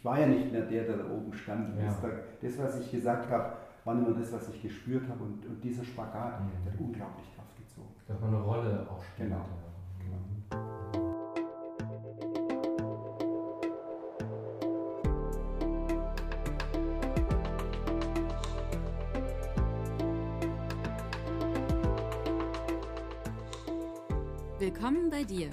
Ich 0.00 0.04
war 0.04 0.16
ja 0.20 0.28
nicht 0.28 0.52
mehr 0.52 0.62
der, 0.62 0.84
der 0.84 0.96
da 0.98 1.10
oben 1.10 1.32
stand. 1.32 1.76
Ja. 1.76 1.86
Das, 1.86 1.96
das, 2.40 2.58
was 2.58 2.80
ich 2.80 2.92
gesagt 2.92 3.28
habe, 3.30 3.56
war 3.84 3.94
nur 3.96 4.14
das, 4.16 4.32
was 4.32 4.48
ich 4.50 4.62
gespürt 4.62 5.08
habe. 5.08 5.24
Und, 5.24 5.44
und 5.44 5.60
dieser 5.64 5.82
Spagat, 5.84 6.40
Mhm. 6.40 6.50
der 6.64 6.72
hat 6.72 6.80
unglaublich 6.80 7.26
Kraft 7.34 7.56
gezogen. 7.56 7.88
Dass 8.06 8.20
man 8.20 8.32
eine 8.32 8.44
Rolle 8.44 8.86
auch 8.88 9.02
spielt. 9.02 9.28
Genau. 9.30 9.44
Ja. 10.08 11.38
Willkommen 24.58 25.08
bei 25.10 25.22
dir, 25.22 25.50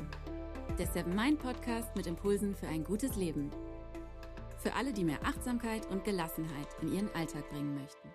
der 0.79 0.87
Seven 0.87 1.15
Mind 1.15 1.39
Podcast 1.39 1.95
mit 1.95 2.07
Impulsen 2.07 2.55
für 2.55 2.67
ein 2.67 2.83
gutes 2.83 3.15
Leben. 3.15 3.51
Für 4.65 4.75
alle, 4.75 4.91
die 4.91 5.03
mehr 5.03 5.19
Achtsamkeit 5.23 5.81
und 5.91 6.03
Gelassenheit 6.03 6.69
in 6.81 6.91
ihren 6.91 7.09
Alltag 7.15 7.47
bringen 7.51 7.75
möchten. 7.75 8.09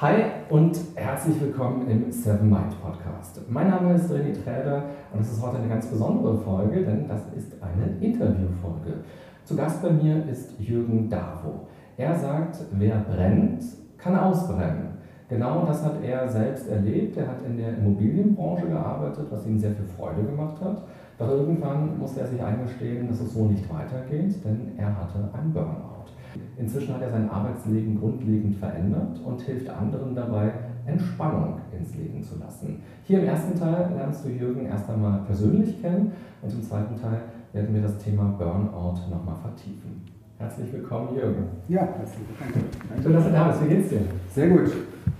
Hi 0.00 0.24
und 0.50 0.76
herzlich 0.96 1.40
willkommen 1.40 1.88
im 1.88 2.10
Seven 2.10 2.50
Mind 2.50 2.74
Podcast. 2.82 3.40
Mein 3.48 3.70
Name 3.70 3.94
ist 3.94 4.10
René 4.10 4.34
Träder 4.34 4.90
und 5.12 5.20
es 5.20 5.30
ist 5.30 5.40
heute 5.40 5.58
eine 5.58 5.68
ganz 5.68 5.86
besondere 5.86 6.38
Folge, 6.38 6.84
denn 6.84 7.06
das 7.06 7.20
ist 7.36 7.52
eine 7.62 8.04
Interviewfolge. 8.04 9.04
Zu 9.44 9.54
Gast 9.54 9.80
bei 9.80 9.90
mir 9.90 10.26
ist 10.28 10.58
Jürgen 10.58 11.08
Davo. 11.08 11.68
Er 11.96 12.16
sagt, 12.16 12.58
wer 12.72 12.96
brennt, 12.96 13.62
kann 13.96 14.18
ausbrennen. 14.18 14.98
Genau 15.28 15.64
das 15.66 15.84
hat 15.84 16.02
er 16.02 16.28
selbst 16.28 16.68
erlebt. 16.68 17.16
Er 17.16 17.28
hat 17.28 17.42
in 17.46 17.56
der 17.56 17.78
Immobilienbranche 17.78 18.66
gearbeitet, 18.66 19.28
was 19.30 19.46
ihm 19.46 19.60
sehr 19.60 19.70
viel 19.70 19.86
Freude 19.86 20.24
gemacht 20.24 20.60
hat. 20.60 20.82
Doch 21.18 21.28
irgendwann 21.28 21.98
musste 21.98 22.20
er 22.20 22.26
sich 22.26 22.42
eingestehen, 22.42 23.08
dass 23.08 23.20
es 23.20 23.34
so 23.34 23.46
nicht 23.46 23.72
weitergeht, 23.72 24.44
denn 24.44 24.72
er 24.76 24.96
hatte 24.96 25.30
einen 25.32 25.52
Burnout. 25.52 26.10
Inzwischen 26.56 26.94
hat 26.94 27.02
er 27.02 27.10
sein 27.10 27.30
Arbeitsleben 27.30 28.00
grundlegend 28.00 28.56
verändert 28.56 29.20
und 29.24 29.40
hilft 29.42 29.68
anderen 29.68 30.14
dabei, 30.14 30.52
Entspannung 30.86 31.60
ins 31.76 31.94
Leben 31.94 32.22
zu 32.22 32.38
lassen. 32.38 32.82
Hier 33.04 33.20
im 33.20 33.26
ersten 33.26 33.58
Teil 33.58 33.92
lernst 33.96 34.24
du 34.24 34.28
Jürgen 34.28 34.66
erst 34.66 34.90
einmal 34.90 35.20
persönlich 35.20 35.80
kennen 35.80 36.12
und 36.42 36.52
im 36.52 36.62
zweiten 36.62 37.00
Teil 37.00 37.22
werden 37.52 37.74
wir 37.74 37.82
das 37.82 37.98
Thema 37.98 38.34
Burnout 38.36 39.08
nochmal 39.08 39.36
vertiefen. 39.36 40.13
Herzlich 40.38 40.72
willkommen, 40.72 41.14
Jürgen. 41.14 41.46
Ja, 41.68 41.82
herzlichen 41.96 42.26
Dank. 42.40 43.02
Schön, 43.02 43.12
dass 43.12 43.24
du 43.24 43.30
da 43.30 43.48
bist. 43.48 43.64
Wie 43.64 43.68
geht's 43.68 43.88
dir? 43.88 44.00
Sehr 44.34 44.48
gut. 44.48 44.72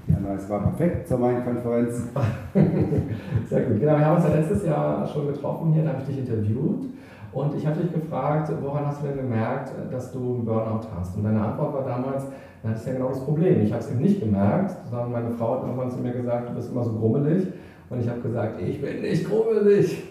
Ja, 0.09 0.35
es 0.35 0.51
war 0.51 0.61
perfekt 0.63 1.07
zur 1.07 1.19
Main-Konferenz. 1.19 2.09
Sehr 3.49 3.61
gut. 3.63 3.81
Genau, 3.81 3.97
wir 3.97 4.07
haben 4.07 4.17
uns 4.17 4.27
ja 4.27 4.35
letztes 4.35 4.67
Jahr 4.67 5.07
schon 5.07 5.29
getroffen 5.29 5.73
hier, 5.73 5.85
da 5.85 5.91
habe 5.91 6.01
ich 6.01 6.09
dich 6.09 6.19
interviewt. 6.19 6.87
Und 7.33 7.55
ich 7.55 7.65
habe 7.65 7.81
dich 7.81 7.93
gefragt, 7.93 8.53
woran 8.61 8.87
hast 8.87 9.03
du 9.03 9.07
denn 9.07 9.17
gemerkt, 9.19 9.73
dass 9.91 10.11
du 10.11 10.19
einen 10.19 10.45
Burnout 10.45 10.87
hast? 10.97 11.17
Und 11.17 11.23
deine 11.23 11.43
Antwort 11.43 11.75
war 11.75 11.85
damals, 11.85 12.25
das 12.65 12.81
ist 12.81 12.87
ja 12.89 12.95
genau 12.95 13.09
das 13.11 13.25
Problem. 13.25 13.63
Ich 13.63 13.73
habe 13.73 13.83
es 13.83 13.91
eben 13.93 14.01
nicht 14.01 14.21
gemerkt, 14.21 14.77
sondern 14.91 15.13
meine 15.13 15.31
Frau 15.31 15.57
hat 15.57 15.63
irgendwann 15.63 15.93
zu 15.93 15.99
mir 15.99 16.13
gesagt, 16.13 16.51
du 16.51 16.55
bist 16.55 16.73
immer 16.73 16.83
so 16.83 16.93
grummelig. 16.93 17.47
Und 17.89 18.01
ich 18.01 18.09
habe 18.09 18.21
gesagt, 18.21 18.61
ich 18.61 18.81
bin 18.81 19.01
nicht 19.01 19.29
grummelig. 19.29 20.03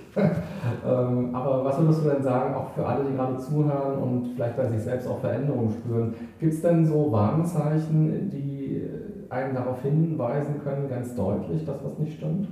Ähm, 0.85 1.35
aber 1.35 1.65
was 1.65 1.79
würdest 1.79 2.05
du 2.05 2.09
denn 2.09 2.23
sagen, 2.23 2.53
auch 2.55 2.69
für 2.71 2.85
alle, 2.85 3.03
die 3.03 3.15
gerade 3.15 3.37
zuhören 3.37 3.97
und 3.97 4.33
vielleicht 4.35 4.57
bei 4.57 4.67
sich 4.67 4.81
selbst 4.81 5.07
auch 5.07 5.19
Veränderungen 5.19 5.71
spüren, 5.71 6.13
gibt 6.39 6.53
es 6.53 6.61
denn 6.61 6.85
so 6.85 7.11
Warnzeichen, 7.11 8.29
die 8.29 8.89
einen 9.29 9.55
darauf 9.55 9.81
hinweisen 9.81 10.61
können, 10.63 10.87
ganz 10.89 11.15
deutlich, 11.15 11.65
dass 11.65 11.83
was 11.83 11.97
nicht 11.99 12.17
stimmt? 12.17 12.47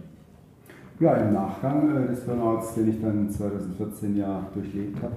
Ja, 1.00 1.16
im 1.16 1.34
Nachgang 1.34 1.96
äh, 1.96 2.08
des 2.08 2.22
Burnouts, 2.22 2.76
den 2.76 2.90
ich 2.90 3.02
dann 3.02 3.30
2014 3.30 4.18
ja 4.18 4.46
durchlebt 4.54 5.02
habe, 5.02 5.16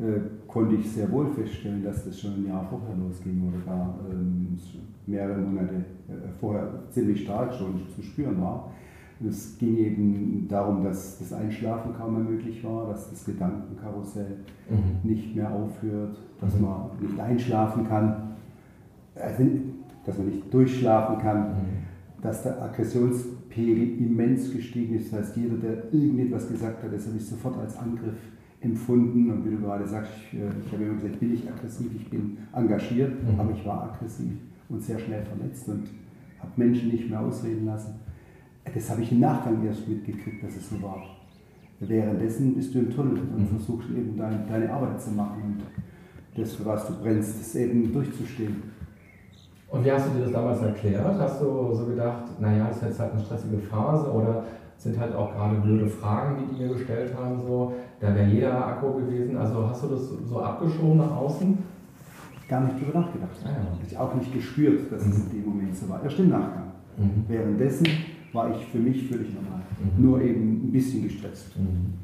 äh, 0.00 0.20
konnte 0.48 0.74
ich 0.74 0.90
sehr 0.90 1.10
wohl 1.12 1.28
feststellen, 1.28 1.84
dass 1.84 2.04
das 2.04 2.18
schon 2.18 2.32
ein 2.34 2.48
Jahr 2.48 2.66
vorher 2.68 2.96
losging 2.96 3.48
oder 3.48 3.64
gar 3.64 3.94
ähm, 4.10 4.58
mehrere 5.06 5.38
Monate 5.38 5.74
äh, 6.08 6.12
vorher 6.40 6.68
ziemlich 6.90 7.22
stark 7.22 7.54
schon 7.54 7.80
zu 7.94 8.02
spüren 8.02 8.40
war. 8.40 8.72
Es 9.28 9.58
ging 9.58 9.76
eben 9.76 10.46
darum, 10.48 10.82
dass 10.82 11.18
das 11.18 11.32
Einschlafen 11.34 11.92
kaum 11.94 12.14
mehr 12.14 12.24
möglich 12.32 12.64
war, 12.64 12.86
dass 12.88 13.10
das 13.10 13.24
Gedankenkarussell 13.26 14.36
Mhm. 14.70 15.08
nicht 15.10 15.36
mehr 15.36 15.52
aufhört, 15.52 16.16
dass 16.40 16.54
Mhm. 16.56 16.62
man 16.62 16.80
nicht 17.00 17.20
einschlafen 17.20 17.86
kann, 17.86 18.14
also, 19.14 19.44
dass 20.06 20.16
man 20.16 20.26
nicht 20.28 20.52
durchschlafen 20.54 21.18
kann, 21.18 21.38
Mhm. 21.50 21.54
dass 22.22 22.42
der 22.44 22.62
Aggressionspegel 22.62 23.98
immens 24.00 24.52
gestiegen 24.52 24.94
ist. 24.94 25.12
Das 25.12 25.20
heißt, 25.20 25.36
jeder, 25.36 25.56
der 25.56 25.92
irgendetwas 25.92 26.48
gesagt 26.48 26.82
hat, 26.82 26.90
das 26.92 27.06
habe 27.06 27.16
ich 27.18 27.26
sofort 27.26 27.58
als 27.58 27.76
Angriff 27.76 28.16
empfunden. 28.62 29.30
Und 29.30 29.44
wie 29.44 29.50
du 29.50 29.58
gerade 29.60 29.86
sagst, 29.86 30.12
ich, 30.16 30.38
äh, 30.38 30.44
ich 30.64 30.72
habe 30.72 30.84
immer 30.84 30.94
gesagt, 30.94 31.14
ich 31.14 31.20
bin 31.20 31.30
nicht 31.32 31.46
aggressiv, 31.50 31.90
ich 31.94 32.08
bin 32.08 32.38
engagiert, 32.54 33.12
Mhm. 33.22 33.38
aber 33.40 33.50
ich 33.52 33.66
war 33.66 33.92
aggressiv 33.92 34.32
und 34.70 34.82
sehr 34.82 34.98
schnell 34.98 35.22
verletzt 35.24 35.68
und 35.68 35.82
habe 36.38 36.52
Menschen 36.56 36.88
nicht 36.88 37.10
mehr 37.10 37.20
ausreden 37.20 37.66
lassen. 37.66 37.94
Das 38.74 38.90
habe 38.90 39.02
ich 39.02 39.10
im 39.12 39.20
Nachgang 39.20 39.64
erst 39.66 39.88
mitgekriegt, 39.88 40.44
dass 40.44 40.56
es 40.56 40.70
so 40.70 40.80
war. 40.82 41.02
Währenddessen 41.80 42.54
bist 42.54 42.74
du 42.74 42.80
im 42.80 42.90
Tunnel 42.94 43.18
und 43.18 43.40
Mhm. 43.42 43.56
versuchst 43.56 43.88
eben 43.90 44.16
dein, 44.16 44.46
deine 44.46 44.70
Arbeit 44.72 45.00
zu 45.00 45.10
machen 45.12 45.42
und 45.58 46.40
das, 46.40 46.54
für 46.54 46.66
was 46.66 46.86
du 46.86 46.92
brennst, 47.02 47.40
das 47.40 47.54
eben 47.56 47.92
durchzustehen. 47.92 48.62
Und 49.70 49.84
wie 49.84 49.90
hast 49.92 50.06
du 50.08 50.10
dir 50.18 50.24
das 50.24 50.32
damals 50.32 50.60
erklärt? 50.62 51.04
Hast 51.18 51.40
du 51.40 51.74
so 51.74 51.86
gedacht, 51.86 52.24
naja, 52.40 52.66
das 52.68 52.76
ist 52.78 52.82
jetzt 52.82 53.00
halt 53.00 53.12
eine 53.12 53.22
stressige 53.22 53.58
Phase 53.58 54.10
oder 54.12 54.44
sind 54.76 54.98
halt 54.98 55.14
auch 55.14 55.32
gerade 55.32 55.56
blöde 55.60 55.86
Fragen, 55.86 56.36
die 56.50 56.54
die 56.54 56.62
mir 56.62 56.72
gestellt 56.74 57.14
haben, 57.16 57.40
so, 57.46 57.72
da 58.00 58.14
wäre 58.14 58.28
jeder 58.28 58.66
Akku 58.66 58.94
gewesen. 58.94 59.36
Also 59.36 59.66
hast 59.68 59.82
du 59.84 59.88
das 59.88 60.08
so 60.28 60.40
abgeschoben 60.40 60.98
nach 60.98 61.16
außen? 61.16 61.58
Gar 62.48 62.62
nicht 62.62 62.80
drüber 62.80 63.00
nachgedacht. 63.00 63.30
Ah, 63.44 63.48
ja. 63.48 63.78
Ich 63.86 63.96
auch 63.96 64.14
nicht 64.14 64.32
gespürt, 64.32 64.90
dass 64.90 65.06
es 65.06 65.24
in 65.26 65.30
dem 65.30 65.48
Moment 65.48 65.76
so 65.76 65.88
war. 65.88 66.02
Erst 66.02 66.18
im 66.18 66.30
Nachgang. 66.30 66.72
Mhm. 66.98 67.24
Währenddessen 67.28 67.86
war 68.32 68.50
ich 68.50 68.64
für 68.66 68.78
mich 68.78 69.08
völlig 69.08 69.34
normal. 69.34 69.62
Mhm. 69.80 70.04
Nur 70.04 70.20
eben 70.22 70.64
ein 70.64 70.72
bisschen 70.72 71.02
gestresst. 71.04 71.58
Mhm. 71.58 71.94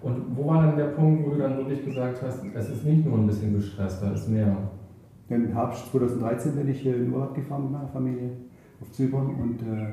Und 0.00 0.36
wo 0.36 0.46
war 0.46 0.62
dann 0.62 0.76
der 0.76 0.88
Punkt, 0.88 1.26
wo 1.26 1.30
du 1.30 1.38
dann 1.38 1.56
wirklich 1.58 1.84
gesagt 1.84 2.22
hast, 2.22 2.44
es 2.54 2.70
ist 2.70 2.84
nicht 2.84 3.04
nur 3.04 3.18
ein 3.18 3.26
bisschen 3.26 3.52
gestresst, 3.54 4.02
da 4.02 4.12
ist 4.12 4.28
mehr? 4.28 4.56
Im 5.28 5.52
Herbst 5.52 5.90
2013 5.90 6.54
bin 6.54 6.68
ich 6.68 6.86
äh, 6.86 6.94
in 6.94 7.12
Urlaub 7.12 7.34
gefahren 7.34 7.64
mit 7.64 7.72
meiner 7.72 7.88
Familie 7.88 8.30
auf 8.80 8.90
Zypern 8.92 9.26
und 9.34 9.60
äh, 9.62 9.88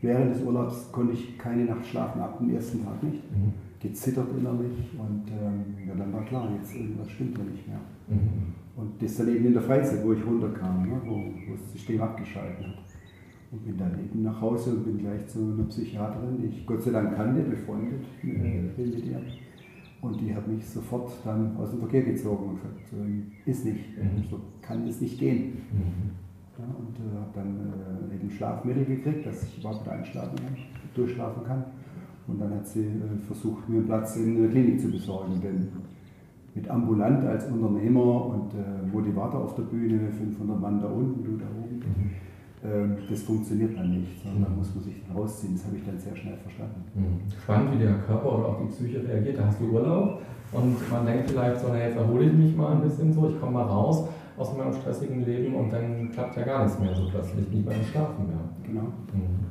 während 0.00 0.34
des 0.34 0.42
Urlaubs 0.42 0.90
konnte 0.92 1.14
ich 1.14 1.36
keine 1.36 1.64
Nacht 1.64 1.84
schlafen, 1.84 2.20
ab 2.20 2.38
dem 2.38 2.54
ersten 2.54 2.82
Tag 2.84 3.02
nicht. 3.02 3.22
Mhm. 3.32 3.52
Gezittert 3.80 4.28
innerlich 4.38 4.90
und 4.98 5.24
ähm, 5.28 5.86
ja, 5.86 5.94
dann 5.94 6.10
war 6.12 6.24
klar, 6.24 6.48
jetzt 6.56 6.74
irgendwas 6.74 7.10
stimmt 7.10 7.36
da 7.36 7.42
nicht 7.42 7.68
mehr. 7.68 7.80
Mhm. 8.08 8.54
Und 8.76 9.02
das 9.02 9.16
dann 9.16 9.28
eben 9.28 9.44
in 9.44 9.52
der 9.52 9.62
Freizeit, 9.62 10.02
wo 10.02 10.12
ich 10.12 10.24
runterkam, 10.24 10.88
ne, 10.88 11.00
wo, 11.04 11.16
wo 11.16 11.52
das 11.52 11.72
System 11.72 12.00
abgeschaltet 12.00 12.66
hat. 12.66 12.93
Und 13.54 13.64
bin 13.64 13.78
dann 13.78 13.92
eben 14.04 14.22
nach 14.24 14.40
Hause 14.40 14.70
und 14.74 14.84
bin 14.84 14.98
gleich 14.98 15.26
zu 15.28 15.38
einer 15.38 15.62
Psychiaterin, 15.68 16.38
die 16.40 16.46
ich 16.46 16.66
Gott 16.66 16.82
sei 16.82 16.90
Dank 16.90 17.14
kannte, 17.14 17.40
befreundet 17.42 18.02
bin 18.20 18.90
mit 18.90 19.04
ihr. 19.06 19.20
Und 20.02 20.20
die 20.20 20.34
hat 20.34 20.46
mich 20.48 20.66
sofort 20.66 21.10
dann 21.24 21.56
aus 21.56 21.70
dem 21.70 21.78
Verkehr 21.78 22.02
gezogen 22.02 22.48
und 22.50 22.54
gesagt, 22.56 22.80
so 22.90 22.96
ist 23.50 23.64
nicht, 23.64 23.96
Mhm. 23.96 24.24
so 24.28 24.40
kann 24.60 24.86
es 24.88 25.00
nicht 25.00 25.18
gehen. 25.20 25.52
Mhm. 25.72 26.10
Ja, 26.58 26.64
und 26.78 26.96
äh, 26.98 27.16
habe 27.16 27.30
dann 27.34 28.10
äh, 28.10 28.14
eben 28.16 28.28
Schlafmittel 28.30 28.84
gekriegt, 28.84 29.24
dass 29.26 29.44
ich 29.44 29.58
überhaupt 29.60 29.84
wieder 29.86 29.92
einschlafen 29.96 30.36
kann, 30.36 30.56
durchschlafen 30.94 31.44
kann. 31.44 31.64
Und 32.26 32.40
dann 32.40 32.50
hat 32.54 32.66
sie 32.66 32.80
äh, 32.86 33.16
versucht, 33.26 33.68
mir 33.68 33.76
einen 33.78 33.86
Platz 33.86 34.16
in 34.16 34.40
der 34.42 34.50
Klinik 34.50 34.80
zu 34.80 34.90
besorgen. 34.90 35.40
Denn 35.42 35.68
mit 36.56 36.68
ambulant 36.68 37.24
als 37.24 37.48
Unternehmer 37.50 38.26
und 38.26 38.52
äh, 38.54 38.86
Motivator 38.92 39.42
auf 39.44 39.54
der 39.56 39.62
Bühne, 39.64 40.10
500 40.10 40.60
Mann 40.60 40.80
da 40.80 40.88
unten, 40.88 41.24
du 41.24 41.36
da 41.36 41.46
oben, 41.46 41.63
Mhm. 41.63 41.63
Das 43.10 43.22
funktioniert 43.22 43.76
dann 43.76 43.90
nicht, 43.90 44.22
sondern 44.22 44.56
muss 44.56 44.74
man 44.74 44.84
sich 44.84 44.94
dann 45.06 45.16
rausziehen. 45.16 45.54
Das 45.54 45.66
habe 45.66 45.76
ich 45.76 45.84
dann 45.84 45.98
sehr 45.98 46.16
schnell 46.16 46.36
verstanden. 46.36 46.82
Mhm. 46.94 47.30
Spannend, 47.42 47.74
wie 47.74 47.84
der 47.84 47.94
Körper 47.98 48.38
oder 48.38 48.48
auch 48.48 48.58
die 48.62 48.68
Psyche 48.68 49.06
reagiert. 49.06 49.38
Da 49.38 49.46
hast 49.46 49.60
du 49.60 49.64
Urlaub 49.66 50.22
und 50.52 50.90
man 50.90 51.04
denkt 51.04 51.30
vielleicht 51.30 51.60
so, 51.60 51.68
na 51.68 51.78
jetzt 51.78 51.96
erhole 51.96 52.24
ich 52.24 52.32
mich 52.32 52.56
mal 52.56 52.72
ein 52.72 52.80
bisschen 52.80 53.12
so, 53.12 53.28
ich 53.28 53.38
komme 53.38 53.52
mal 53.52 53.64
raus 53.64 54.08
aus 54.38 54.56
meinem 54.56 54.72
stressigen 54.72 55.24
Leben 55.24 55.54
und 55.54 55.72
dann 55.72 56.10
klappt 56.10 56.36
ja 56.36 56.42
gar 56.42 56.64
nichts 56.64 56.78
mehr 56.80 56.94
so 56.94 57.06
plötzlich, 57.08 57.48
nicht 57.50 57.66
beim 57.66 57.82
Schlafen 57.82 58.26
mehr. 58.28 58.40
Genau. 58.66 58.88
Mhm. 59.12 59.44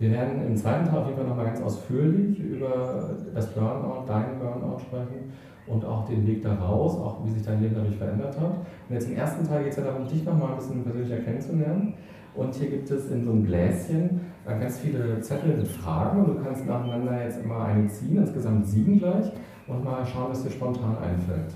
Wir 0.00 0.10
werden 0.10 0.46
im 0.46 0.56
zweiten 0.56 0.86
Teil 0.86 0.98
auf 0.98 1.06
jeden 1.06 1.18
Fall 1.18 1.28
nochmal 1.28 1.44
ganz 1.44 1.60
ausführlich 1.60 2.38
über 2.40 3.10
das 3.34 3.54
Burnout, 3.54 4.06
deinen 4.08 4.38
Burnout 4.38 4.78
sprechen 4.80 5.30
und 5.66 5.84
auch 5.84 6.06
den 6.06 6.26
Weg 6.26 6.42
da 6.42 6.54
raus, 6.54 6.96
auch 6.96 7.24
wie 7.24 7.30
sich 7.30 7.42
dein 7.42 7.60
Leben 7.60 7.74
dadurch 7.74 7.96
verändert 7.96 8.40
hat. 8.40 8.54
Und 8.88 8.94
jetzt 8.94 9.08
im 9.08 9.16
ersten 9.16 9.46
Teil 9.46 9.62
geht 9.62 9.72
es 9.72 9.78
ja 9.78 9.84
darum, 9.84 10.08
dich 10.08 10.24
nochmal 10.24 10.52
ein 10.52 10.56
bisschen 10.56 10.82
persönlicher 10.82 11.18
kennenzulernen. 11.18 11.94
Und 12.34 12.54
hier 12.54 12.70
gibt 12.70 12.90
es 12.90 13.10
in 13.10 13.24
so 13.24 13.32
einem 13.32 13.44
Gläschen 13.44 14.20
äh, 14.46 14.58
ganz 14.58 14.78
viele 14.78 15.20
Zettel 15.20 15.56
mit 15.56 15.68
Fragen 15.68 16.24
und 16.24 16.36
du 16.36 16.42
kannst 16.42 16.66
nacheinander 16.66 17.24
jetzt 17.24 17.42
immer 17.42 17.64
eine 17.64 17.88
ziehen, 17.88 18.18
insgesamt 18.18 18.66
sieben 18.66 18.98
gleich, 18.98 19.32
und 19.66 19.84
mal 19.84 20.04
schauen, 20.06 20.30
was 20.30 20.42
dir 20.42 20.50
spontan 20.50 20.96
einfällt. 20.98 21.52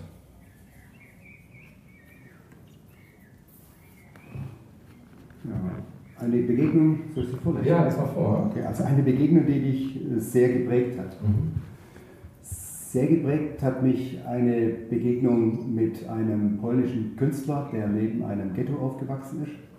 Ja. 5.45 6.25
Eine 6.25 6.43
Begegnung, 6.43 7.01
soll 7.15 7.25
ich 7.25 7.31
sie 7.31 7.37
vorlesen? 7.37 7.67
Ja, 7.67 7.85
lies 7.85 7.97
mal 7.97 8.07
vor. 8.07 8.51
Okay, 8.51 8.65
also 8.65 8.85
eine 8.85 9.03
Begegnung, 9.03 9.47
die 9.47 9.61
dich 9.61 10.11
äh, 10.11 10.19
sehr 10.19 10.49
geprägt 10.49 10.99
hat. 10.99 11.17
Mhm. 11.23 11.53
Sehr 12.43 13.07
geprägt 13.09 13.63
hat 13.63 13.83
mich 13.83 14.21
eine 14.25 14.71
Begegnung 14.89 15.75
mit 15.75 16.09
einem 16.09 16.59
polnischen 16.59 17.17
Künstler, 17.17 17.69
der 17.73 17.89
neben 17.89 18.25
einem 18.25 18.55
Ghetto 18.55 18.75
aufgewachsen 18.77 19.43
ist 19.43 19.74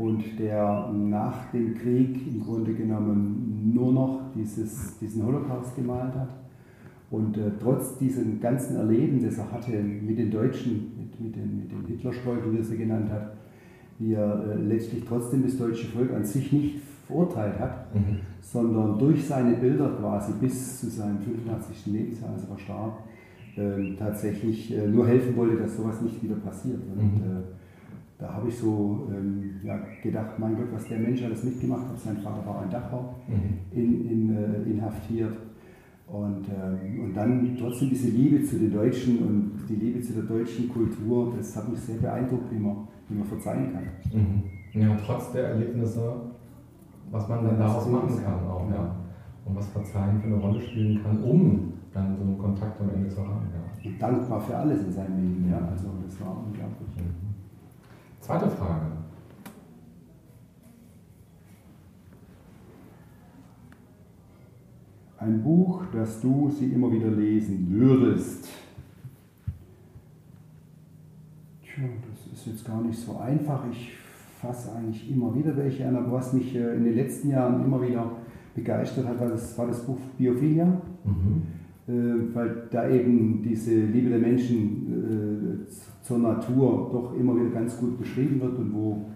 und 0.00 0.38
der 0.38 0.90
nach 0.94 1.50
dem 1.52 1.74
Krieg 1.74 2.26
im 2.26 2.42
Grunde 2.42 2.72
genommen 2.72 3.70
nur 3.74 3.92
noch 3.92 4.20
dieses, 4.34 4.98
diesen 4.98 5.26
Holocaust 5.26 5.76
gemalt 5.76 6.14
hat. 6.14 6.30
Und 7.10 7.36
äh, 7.36 7.50
trotz 7.60 7.98
diesem 7.98 8.40
ganzen 8.40 8.76
Erleben, 8.76 9.22
das 9.22 9.36
er 9.36 9.52
hatte 9.52 9.72
mit 9.72 10.16
den 10.16 10.30
Deutschen, 10.30 10.92
mit, 10.96 11.20
mit 11.20 11.36
den, 11.36 11.58
mit 11.58 11.70
den 11.70 11.84
Hitlerstreuchen, 11.86 12.50
wie 12.50 12.58
er 12.58 12.64
sie 12.64 12.78
genannt 12.78 13.10
hat, 13.10 13.32
wie 13.98 14.14
er 14.14 14.42
äh, 14.46 14.54
letztlich 14.54 15.04
trotzdem 15.04 15.42
das 15.42 15.58
deutsche 15.58 15.88
Volk 15.88 16.14
an 16.14 16.24
sich 16.24 16.50
nicht 16.50 16.80
verurteilt 17.06 17.58
hat, 17.58 17.94
mhm. 17.94 18.20
sondern 18.40 18.98
durch 18.98 19.26
seine 19.26 19.54
Bilder 19.56 19.90
quasi 20.00 20.32
bis 20.40 20.80
zu 20.80 20.88
seinem 20.88 21.18
85. 21.18 21.92
Lebensjahr, 21.92 22.32
als 22.32 22.42
er 22.44 22.48
verstarb, 22.48 23.04
äh, 23.56 23.96
tatsächlich 23.98 24.74
äh, 24.74 24.86
nur 24.86 25.06
helfen 25.06 25.36
wollte, 25.36 25.56
dass 25.56 25.76
sowas 25.76 26.00
nicht 26.00 26.22
wieder 26.22 26.36
passiert. 26.36 26.80
Und 26.96 27.02
mhm. 27.02 27.42
Da 28.20 28.34
habe 28.34 28.48
ich 28.48 28.58
so 28.58 29.08
ähm, 29.10 29.60
ja, 29.64 29.80
gedacht, 30.02 30.38
mein 30.38 30.54
Gott, 30.54 30.66
was 30.72 30.86
der 30.88 30.98
Mensch 30.98 31.22
alles 31.22 31.42
mitgemacht 31.42 31.88
hat. 31.88 31.98
Sein 31.98 32.18
Vater 32.18 32.44
war 32.46 32.62
ein 32.62 32.70
Dachau, 32.70 33.14
mhm. 33.26 33.58
in, 33.72 34.10
in, 34.10 34.36
äh, 34.36 34.70
inhaftiert. 34.70 35.36
Und, 36.06 36.44
ähm, 36.48 37.04
und 37.04 37.16
dann 37.16 37.56
trotzdem 37.58 37.88
diese 37.88 38.10
Liebe 38.10 38.44
zu 38.44 38.58
den 38.58 38.72
Deutschen 38.72 39.18
und 39.20 39.52
die 39.68 39.76
Liebe 39.76 40.00
zu 40.00 40.12
der 40.12 40.24
deutschen 40.24 40.68
Kultur, 40.68 41.32
das 41.36 41.56
hat 41.56 41.70
mich 41.70 41.80
sehr 41.80 41.96
beeindruckt, 41.96 42.52
wie 42.52 42.58
man, 42.58 42.88
wie 43.08 43.14
man 43.14 43.26
verzeihen 43.26 43.72
kann. 43.72 43.84
Mhm. 44.12 44.42
Ja, 44.82 44.96
trotz 45.06 45.32
der 45.32 45.50
Erlebnisse, 45.50 46.12
was 47.10 47.28
man 47.28 47.44
dann 47.44 47.58
daraus 47.58 47.88
machen 47.88 48.22
kann 48.22 48.46
auch, 48.46 48.68
ja. 48.70 48.96
Und 49.46 49.56
was 49.56 49.68
Verzeihen 49.68 50.20
für 50.20 50.26
eine 50.26 50.36
Rolle 50.36 50.60
spielen 50.60 51.02
kann, 51.02 51.22
um 51.22 51.72
dann 51.94 52.16
so 52.16 52.22
einen 52.22 52.38
Kontakt 52.38 52.80
am 52.80 52.90
Ende 52.90 53.08
zu 53.08 53.20
haben. 53.20 53.46
Ja. 53.54 53.88
Und 53.90 54.02
dankbar 54.02 54.40
für 54.40 54.56
alles 54.56 54.84
in 54.84 54.92
seinem 54.92 55.16
Leben, 55.16 55.48
ja. 55.50 55.58
Also 55.70 55.88
das 56.04 56.20
war 56.20 56.36
unglaublich. 56.44 56.88
Mhm. 56.96 57.29
Zweite 58.30 58.48
Frage. 58.50 58.86
Ein 65.18 65.42
Buch, 65.42 65.82
das 65.92 66.20
du 66.20 66.48
sie 66.48 66.66
immer 66.66 66.92
wieder 66.92 67.10
lesen 67.10 67.66
würdest. 67.70 68.48
Tja, 71.60 71.82
das 72.08 72.38
ist 72.38 72.46
jetzt 72.46 72.64
gar 72.64 72.80
nicht 72.82 73.00
so 73.00 73.16
einfach. 73.18 73.64
Ich 73.72 73.94
fasse 74.40 74.76
eigentlich 74.76 75.10
immer 75.10 75.34
wieder 75.34 75.56
welche 75.56 75.88
an, 75.88 75.96
aber 75.96 76.12
was 76.12 76.32
mich 76.32 76.54
äh, 76.54 76.76
in 76.76 76.84
den 76.84 76.94
letzten 76.94 77.30
Jahren 77.30 77.64
immer 77.64 77.82
wieder 77.82 78.12
begeistert 78.54 79.08
hat, 79.08 79.18
war 79.18 79.30
das, 79.30 79.58
war 79.58 79.66
das 79.66 79.84
Buch 79.84 79.98
Biophilia. 80.16 80.66
Mhm. 80.66 81.42
Äh, 81.88 82.32
weil 82.32 82.68
da 82.70 82.88
eben 82.88 83.42
diese 83.42 83.74
Liebe 83.74 84.10
der 84.10 84.20
Menschen 84.20 85.66
äh, 85.66 85.89
zur 86.10 86.18
Natur 86.18 86.90
doch 86.92 87.14
immer 87.16 87.36
wieder 87.36 87.50
ganz 87.50 87.78
gut 87.78 87.96
beschrieben 87.96 88.40
wird 88.40 88.58
und 88.58 88.74
wo 88.74 89.06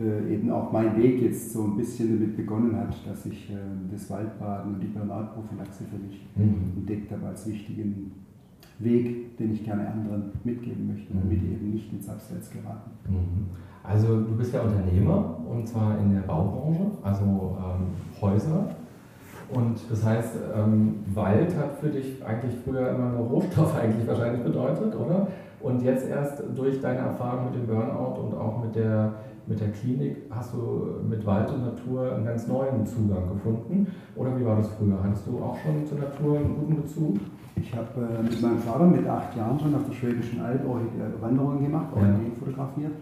äh, 0.00 0.32
eben 0.32 0.50
auch 0.50 0.72
mein 0.72 0.96
Weg 0.96 1.20
jetzt 1.20 1.52
so 1.52 1.64
ein 1.64 1.76
bisschen 1.76 2.18
damit 2.18 2.38
begonnen 2.38 2.74
hat, 2.74 2.96
dass 3.06 3.26
ich 3.26 3.50
äh, 3.50 3.56
das 3.92 4.08
Waldbaden 4.08 4.74
und 4.74 4.80
die 4.80 4.86
Bernardprophylaxe 4.86 5.84
für 5.84 5.98
mich 5.98 6.26
mhm. 6.34 6.78
entdeckt 6.78 7.12
habe 7.12 7.26
als 7.26 7.46
wichtigen 7.46 8.12
Weg, 8.78 9.36
den 9.36 9.52
ich 9.52 9.62
gerne 9.62 9.86
anderen 9.86 10.30
mitgeben 10.42 10.88
möchte, 10.88 11.12
damit 11.12 11.42
die 11.42 11.52
eben 11.52 11.70
nicht 11.70 11.92
ins 11.92 12.08
Abseits 12.08 12.50
geraten. 12.50 12.90
Mhm. 13.06 13.48
Also 13.82 14.20
du 14.20 14.34
bist 14.34 14.54
ja 14.54 14.62
Unternehmer 14.62 15.38
und 15.46 15.68
zwar 15.68 15.98
in 15.98 16.14
der 16.14 16.22
Baubranche, 16.22 16.92
also 17.02 17.58
ähm, 17.58 18.22
Häuser. 18.22 18.70
Und 19.50 19.76
das 19.90 20.02
heißt, 20.02 20.36
ähm, 20.56 20.94
Wald 21.12 21.54
hat 21.58 21.78
für 21.78 21.90
dich 21.90 22.24
eigentlich 22.24 22.54
früher 22.64 22.88
immer 22.88 23.10
nur 23.10 23.26
Rohstoff 23.26 23.76
eigentlich 23.82 24.06
wahrscheinlich 24.08 24.42
bedeutet, 24.42 24.96
oder? 24.96 25.28
Und 25.62 25.82
jetzt 25.82 26.08
erst 26.08 26.42
durch 26.56 26.80
deine 26.80 27.00
Erfahrung 27.00 27.46
mit 27.46 27.54
dem 27.54 27.66
Burnout 27.66 28.20
und 28.20 28.34
auch 28.34 28.64
mit 28.64 28.74
der, 28.74 29.12
mit 29.46 29.60
der 29.60 29.70
Klinik 29.70 30.16
hast 30.30 30.52
du 30.54 31.04
mit 31.08 31.24
Wald 31.24 31.50
und 31.50 31.64
Natur 31.64 32.14
einen 32.14 32.24
ganz 32.24 32.48
neuen 32.48 32.84
Zugang 32.84 33.28
gefunden. 33.32 33.86
Oder 34.16 34.38
wie 34.38 34.44
war 34.44 34.56
das 34.56 34.68
früher? 34.70 34.98
Hattest 35.02 35.26
du 35.26 35.38
auch 35.38 35.56
schon 35.58 35.86
zur 35.86 35.98
Natur 35.98 36.38
einen 36.38 36.56
guten 36.58 36.82
Bezug? 36.82 37.16
Ich 37.54 37.72
habe 37.76 37.88
äh, 38.00 38.22
mit 38.22 38.42
meinem 38.42 38.58
Vater 38.58 38.86
mit 38.86 39.06
acht 39.06 39.36
Jahren 39.36 39.58
schon 39.58 39.74
auf 39.74 39.84
der 39.86 39.92
Schwäbischen 39.92 40.40
Alb 40.40 40.64
äh, 40.64 41.22
Wanderungen 41.22 41.62
gemacht, 41.62 41.88
auch 41.94 42.00
ja. 42.00 42.14
fotografiert. 42.38 42.92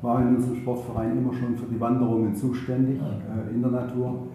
War 0.00 0.22
in 0.22 0.36
unserem 0.36 0.56
Sportverein 0.56 1.18
immer 1.18 1.34
schon 1.34 1.56
für 1.56 1.66
die 1.66 1.78
Wanderungen 1.78 2.34
zuständig 2.34 2.98
äh, 2.98 3.54
in 3.54 3.60
der 3.60 3.70
Natur 3.72 4.28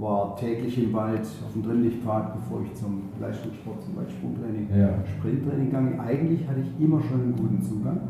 war 0.00 0.34
täglich 0.36 0.82
im 0.82 0.92
Wald 0.94 1.20
auf 1.20 1.52
dem 1.52 1.62
Trimmlichtpfad, 1.62 2.34
bevor 2.34 2.62
ich 2.62 2.72
zum 2.74 3.02
Leistungssport, 3.20 3.82
zum 3.82 3.96
Weitsprungtraining, 3.96 4.68
ja. 4.74 4.94
Sprinttraining 5.04 5.70
ging. 5.70 6.00
Eigentlich 6.00 6.48
hatte 6.48 6.60
ich 6.60 6.82
immer 6.82 7.00
schon 7.02 7.20
einen 7.20 7.36
guten 7.36 7.62
Zugang. 7.62 8.00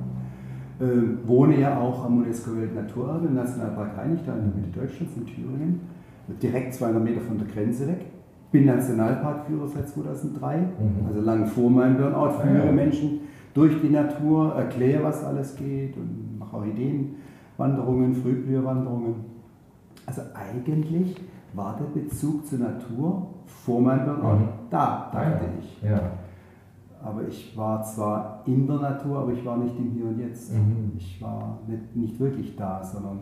Äh, 0.79 1.27
wohne 1.27 1.61
ja 1.61 1.79
auch 1.79 2.05
am 2.05 2.19
UNESCO-Weltnaturerbe 2.19 3.27
im 3.27 3.35
Nationalpark 3.35 3.99
Rheinig, 3.99 4.21
da 4.25 4.35
in 4.35 4.53
der 4.53 4.55
Mitte 4.55 4.79
Deutschlands, 4.79 5.17
in 5.17 5.27
Thüringen, 5.27 5.81
direkt 6.41 6.75
200 6.75 7.03
Meter 7.03 7.21
von 7.21 7.39
der 7.39 7.49
Grenze 7.49 7.89
weg. 7.89 8.07
Bin 8.53 8.67
Nationalparkführer 8.67 9.69
seit 9.69 9.89
2003, 9.89 10.59
mhm. 10.59 10.67
also 11.09 11.21
lange 11.21 11.47
vor 11.47 11.71
meinem 11.71 11.97
Burnout, 11.97 12.41
führe 12.41 12.67
ja. 12.67 12.73
Menschen 12.73 13.21
durch 13.53 13.81
die 13.83 13.91
Natur, 13.91 14.55
erkläre, 14.55 15.03
was 15.03 15.25
alles 15.25 15.57
geht 15.57 15.97
und 15.97 16.39
mache 16.39 16.57
auch 16.57 16.65
Ideenwanderungen, 16.65 18.15
Frühblüherwanderungen. 18.15 19.17
Also 20.07 20.23
eigentlich 20.35 21.17
war 21.55 21.77
der 21.77 22.01
Bezug 22.01 22.47
zur 22.47 22.59
Natur 22.59 23.27
vor 23.47 23.81
meinem 23.81 24.05
Burnout 24.05 24.39
mhm. 24.39 24.49
da, 24.71 25.11
dachte 25.13 25.45
ja. 25.45 25.51
ich. 25.59 25.83
Ja. 25.83 26.01
Aber 27.03 27.27
ich 27.27 27.57
war 27.57 27.83
zwar 27.83 28.43
in 28.47 28.67
der 28.67 28.77
Natur, 28.77 29.21
aber 29.21 29.33
ich 29.33 29.45
war 29.45 29.57
nicht 29.57 29.79
im 29.79 29.91
Hier 29.93 30.05
und 30.05 30.19
Jetzt. 30.19 30.53
Mhm. 30.53 30.93
Ich 30.97 31.21
war 31.21 31.59
nicht, 31.67 31.97
nicht 31.97 32.21
wirklich 32.21 32.55
da, 32.57 32.83
sondern 32.85 33.21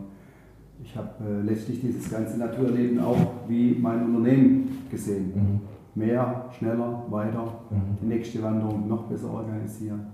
ich 0.83 0.97
habe 0.97 1.09
äh, 1.25 1.43
letztlich 1.43 1.81
dieses 1.81 2.11
ganze 2.11 2.39
Naturleben 2.39 3.01
auch 3.01 3.17
wie 3.47 3.77
mein 3.81 4.05
Unternehmen 4.05 4.79
gesehen. 4.91 5.33
Mhm. 5.35 5.61
Mehr, 5.95 6.45
schneller, 6.57 7.05
weiter, 7.09 7.45
mhm. 7.71 7.97
die 8.01 8.07
nächste 8.07 8.43
Wanderung 8.43 8.87
noch 8.89 9.05
besser 9.05 9.31
organisieren. 9.31 10.07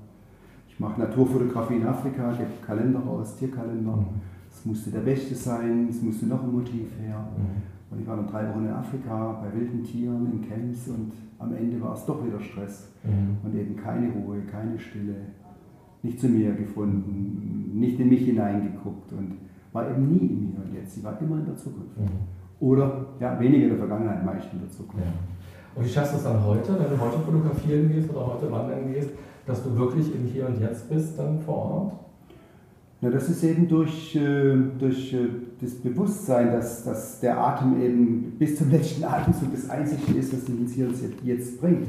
Ich 0.69 0.81
mache 0.81 1.01
Naturfotografie 1.01 1.77
in 1.77 1.87
Afrika, 1.87 2.33
gebe 2.33 2.51
Kalender 2.67 3.01
raus, 3.01 3.37
Tierkalender. 3.37 3.97
Mhm. 3.97 4.07
Es 4.51 4.65
musste 4.65 4.91
der 4.91 5.01
beste 5.01 5.35
sein, 5.35 5.89
es 5.89 6.01
musste 6.01 6.27
noch 6.27 6.43
ein 6.43 6.53
Motiv 6.53 6.89
her. 7.01 7.25
Mhm. 7.37 7.74
Und 7.95 8.01
ich 8.01 8.09
war 8.09 8.17
dann 8.17 8.27
drei 8.27 8.49
Wochen 8.49 8.67
in 8.67 8.73
Afrika 8.73 9.41
bei 9.41 9.57
wilden 9.57 9.85
Tieren, 9.85 10.33
in 10.33 10.49
Camps 10.49 10.89
und 10.89 11.13
am 11.39 11.55
Ende 11.55 11.81
war 11.81 11.95
es 11.95 12.05
doch 12.05 12.25
wieder 12.27 12.41
Stress. 12.41 12.91
Mhm. 13.05 13.39
Und 13.45 13.55
eben 13.55 13.77
keine 13.77 14.11
Ruhe, 14.13 14.41
keine 14.51 14.79
Stille, 14.79 15.15
nicht 16.03 16.21
zu 16.21 16.29
mir 16.29 16.53
gefunden, 16.55 17.71
nicht 17.75 18.01
in 18.01 18.09
mich 18.09 18.25
hineingeguckt 18.25 19.13
und 19.13 19.37
war 19.73 19.91
eben 19.91 20.09
nie 20.09 20.27
in 20.27 20.51
mir 20.51 20.65
und 20.65 20.75
jetzt. 20.75 20.95
Sie 20.95 21.05
war 21.05 21.21
immer 21.21 21.39
in 21.39 21.47
der 21.47 21.57
Zukunft. 21.57 21.97
Mhm. 21.97 22.09
Oder 22.61 23.07
ja, 23.21 23.39
weniger 23.39 23.65
in 23.65 23.71
der 23.71 23.79
Vergangenheit, 23.79 24.25
meist 24.25 24.53
in 24.53 24.61
der 24.61 24.71
Zukunft. 24.71 25.07
Ja. 25.07 25.13
Und 25.77 25.85
wie 25.85 25.89
schaffst 25.89 26.15
du 26.15 26.17
es 26.19 26.25
dann 26.25 26.45
heute, 26.45 26.73
wenn 26.73 26.91
du 26.91 27.01
heute 27.01 27.19
fotografieren 27.19 27.89
gehst 27.89 28.11
oder 28.11 28.27
heute 28.27 28.51
wandern 28.51 28.93
gehst, 28.93 29.11
dass 29.47 29.63
du 29.63 29.77
wirklich 29.77 30.15
im 30.15 30.25
Hier 30.25 30.47
und 30.47 30.61
Jetzt 30.61 30.89
bist 30.89 31.19
dann 31.19 31.39
vor 31.41 31.57
Ort? 31.57 32.04
Ja, 33.05 33.11
das 33.11 33.29
ist 33.29 33.45
eben 33.45 33.69
durch, 33.69 34.17
äh, 34.17 34.57
durch 34.79 35.13
äh, 35.13 35.29
das 35.61 35.75
Bewusstsein, 35.75 36.53
dass, 36.53 36.85
dass 36.85 37.21
der 37.21 37.39
Atem 37.39 37.79
eben 37.79 38.33
bis 38.39 38.57
zum 38.57 38.71
letzten 38.73 39.05
Atemzug 39.05 39.53
das 39.53 39.69
Einzige 39.69 40.19
ist, 40.19 40.33
was 40.33 40.49
uns 40.49 40.73
hier 40.73 40.89
jetzt 41.23 41.61
bringt. 41.61 41.87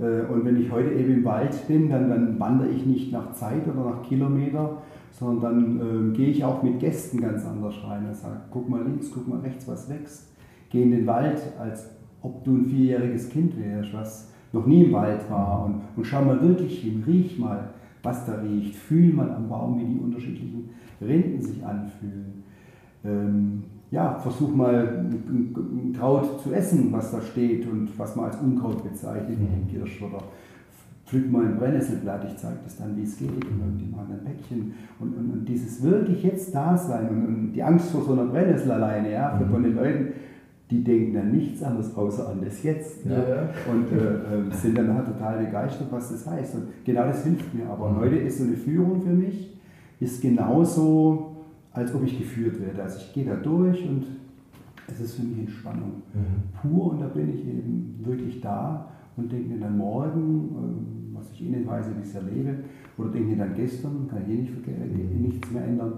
Äh, 0.00 0.22
und 0.22 0.44
wenn 0.44 0.60
ich 0.60 0.68
heute 0.72 0.90
eben 0.94 1.14
im 1.14 1.24
Wald 1.24 1.54
bin, 1.68 1.88
dann, 1.88 2.10
dann 2.10 2.40
wandere 2.40 2.70
ich 2.70 2.84
nicht 2.84 3.12
nach 3.12 3.32
Zeit 3.34 3.68
oder 3.68 3.88
nach 3.88 4.02
Kilometer, 4.02 4.82
sondern 5.12 5.78
dann 5.78 6.12
äh, 6.12 6.16
gehe 6.16 6.30
ich 6.30 6.42
auch 6.42 6.60
mit 6.64 6.80
Gästen 6.80 7.20
ganz 7.20 7.46
anders 7.46 7.76
rein 7.84 8.08
und 8.08 8.16
sage, 8.16 8.40
guck 8.50 8.68
mal 8.68 8.82
links, 8.82 9.12
guck 9.14 9.28
mal 9.28 9.38
rechts, 9.38 9.68
was 9.68 9.88
wächst. 9.88 10.32
Geh 10.70 10.82
in 10.82 10.90
den 10.90 11.06
Wald, 11.06 11.40
als 11.60 11.88
ob 12.20 12.42
du 12.42 12.56
ein 12.56 12.64
vierjähriges 12.64 13.28
Kind 13.28 13.56
wärst, 13.56 13.94
was 13.94 14.32
noch 14.52 14.66
nie 14.66 14.86
im 14.86 14.92
Wald 14.92 15.20
war 15.30 15.66
und, 15.66 15.82
und 15.94 16.04
schau 16.04 16.24
mal 16.24 16.42
wirklich 16.42 16.80
hin, 16.80 17.04
riech 17.06 17.38
mal 17.38 17.68
was 18.02 18.26
da 18.26 18.34
riecht. 18.34 18.74
Fühl 18.74 19.12
mal 19.12 19.30
am 19.30 19.48
Baum, 19.48 19.78
wie 19.78 19.84
die 19.84 19.98
unterschiedlichen 19.98 20.70
Rinden 21.00 21.42
sich 21.42 21.64
anfühlen. 21.64 22.44
Ähm, 23.04 23.64
ja, 23.90 24.18
versuch 24.18 24.54
mal 24.54 25.06
ein, 25.08 25.94
Kraut 25.96 26.40
zu 26.42 26.52
essen, 26.52 26.92
was 26.92 27.10
da 27.10 27.20
steht 27.22 27.66
und 27.66 27.90
was 27.98 28.14
man 28.16 28.26
als 28.26 28.36
Unkraut 28.40 28.82
bezeichnet, 28.82 29.38
wie 29.38 29.44
mhm. 29.44 29.68
Kirsch 29.68 30.02
oder 30.02 30.22
pflück 31.06 31.32
mal 31.32 31.46
ein 31.46 31.56
Brennnesselblatt, 31.56 32.24
ich 32.24 32.36
zeige 32.36 32.58
das 32.64 32.76
dann, 32.76 32.94
wie 32.96 33.02
es 33.02 33.16
geht, 33.16 33.30
und 33.30 33.78
die 33.80 33.90
machen 33.90 34.12
ein 34.12 34.24
Päckchen. 34.24 34.74
Und, 35.00 35.16
und, 35.16 35.30
und, 35.32 35.48
dieses 35.48 35.82
wirklich 35.82 36.22
jetzt 36.22 36.54
da 36.54 36.76
sein 36.76 37.08
und, 37.08 37.26
und, 37.26 37.52
die 37.52 37.62
Angst 37.62 37.90
vor 37.90 38.02
so 38.02 38.12
einer 38.12 38.26
Brennnessel 38.26 38.72
alleine, 38.72 39.12
ja, 39.12 39.34
mhm. 39.34 39.50
von 39.50 39.62
den 39.62 39.74
Leuten, 39.74 40.08
die 40.70 40.84
denken 40.84 41.14
dann 41.14 41.30
nichts 41.32 41.62
anderes 41.62 41.96
außer 41.96 42.28
an 42.28 42.40
das 42.42 42.62
Jetzt. 42.62 43.04
Ja. 43.06 43.16
Ja. 43.16 43.48
Und 43.70 43.90
äh, 43.90 44.48
äh, 44.48 44.52
sind 44.52 44.76
dann 44.76 44.92
halt 44.94 45.06
total 45.06 45.44
begeistert, 45.44 45.88
was 45.90 46.10
das 46.10 46.26
heißt. 46.26 46.56
Und 46.56 46.64
genau 46.84 47.04
das 47.04 47.24
hilft 47.24 47.54
mir. 47.54 47.66
Aber 47.66 47.90
mhm. 47.90 47.96
heute 47.96 48.16
ist 48.16 48.38
so 48.38 48.44
eine 48.44 48.56
Führung 48.56 49.00
für 49.00 49.12
mich, 49.12 49.58
ist 50.00 50.20
genauso, 50.20 51.36
als 51.72 51.94
ob 51.94 52.04
ich 52.04 52.18
geführt 52.18 52.60
werde. 52.60 52.82
Also 52.82 52.98
ich 52.98 53.12
gehe 53.14 53.24
da 53.24 53.36
durch 53.36 53.88
und 53.88 54.04
es 54.86 55.00
ist 55.00 55.14
für 55.14 55.22
mich 55.22 55.38
Entspannung 55.38 56.02
mhm. 56.14 56.70
pur 56.70 56.92
und 56.92 57.00
da 57.00 57.06
bin 57.06 57.28
ich 57.30 57.46
eben 57.46 58.00
wirklich 58.04 58.40
da 58.40 58.88
und 59.16 59.30
denke 59.32 59.54
mir 59.54 59.60
dann 59.60 59.76
morgen, 59.76 60.18
ähm, 60.18 61.14
was 61.14 61.30
ich 61.32 61.46
innen 61.46 61.66
weiß, 61.66 61.86
wie 61.86 62.02
ich 62.02 62.08
es 62.08 62.14
erlebe, 62.14 62.54
oder 62.96 63.10
denke 63.10 63.30
mir 63.30 63.36
dann 63.36 63.54
gestern, 63.54 64.06
kann 64.08 64.22
ich 64.26 64.34
eh 64.34 64.40
nicht, 64.40 64.52
äh, 64.66 65.18
nichts 65.20 65.50
mehr 65.50 65.64
ändern. 65.64 65.92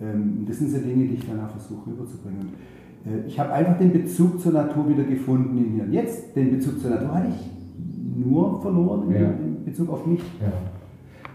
Ähm, 0.00 0.44
das 0.46 0.58
sind 0.58 0.70
so 0.70 0.78
Dinge, 0.78 1.06
die 1.06 1.14
ich 1.14 1.26
danach 1.26 1.50
versuche 1.50 1.90
rüberzubringen. 1.90 2.48
Äh, 3.04 3.26
ich 3.26 3.38
habe 3.38 3.52
einfach 3.52 3.78
den 3.78 3.92
Bezug 3.92 4.40
zur 4.40 4.52
Natur 4.52 4.88
wieder 4.88 5.04
gefunden 5.04 5.56
in 5.58 5.76
mir. 5.76 5.86
Jetzt, 5.86 6.36
den 6.36 6.56
Bezug 6.56 6.80
zur 6.80 6.90
Natur 6.90 7.14
hatte 7.14 7.28
ich 7.28 7.50
nur 8.24 8.60
verloren 8.60 9.10
ja. 9.12 9.30
in 9.30 9.64
Bezug 9.64 9.90
auf 9.90 10.06
mich. 10.06 10.20
Ja. 10.40 10.52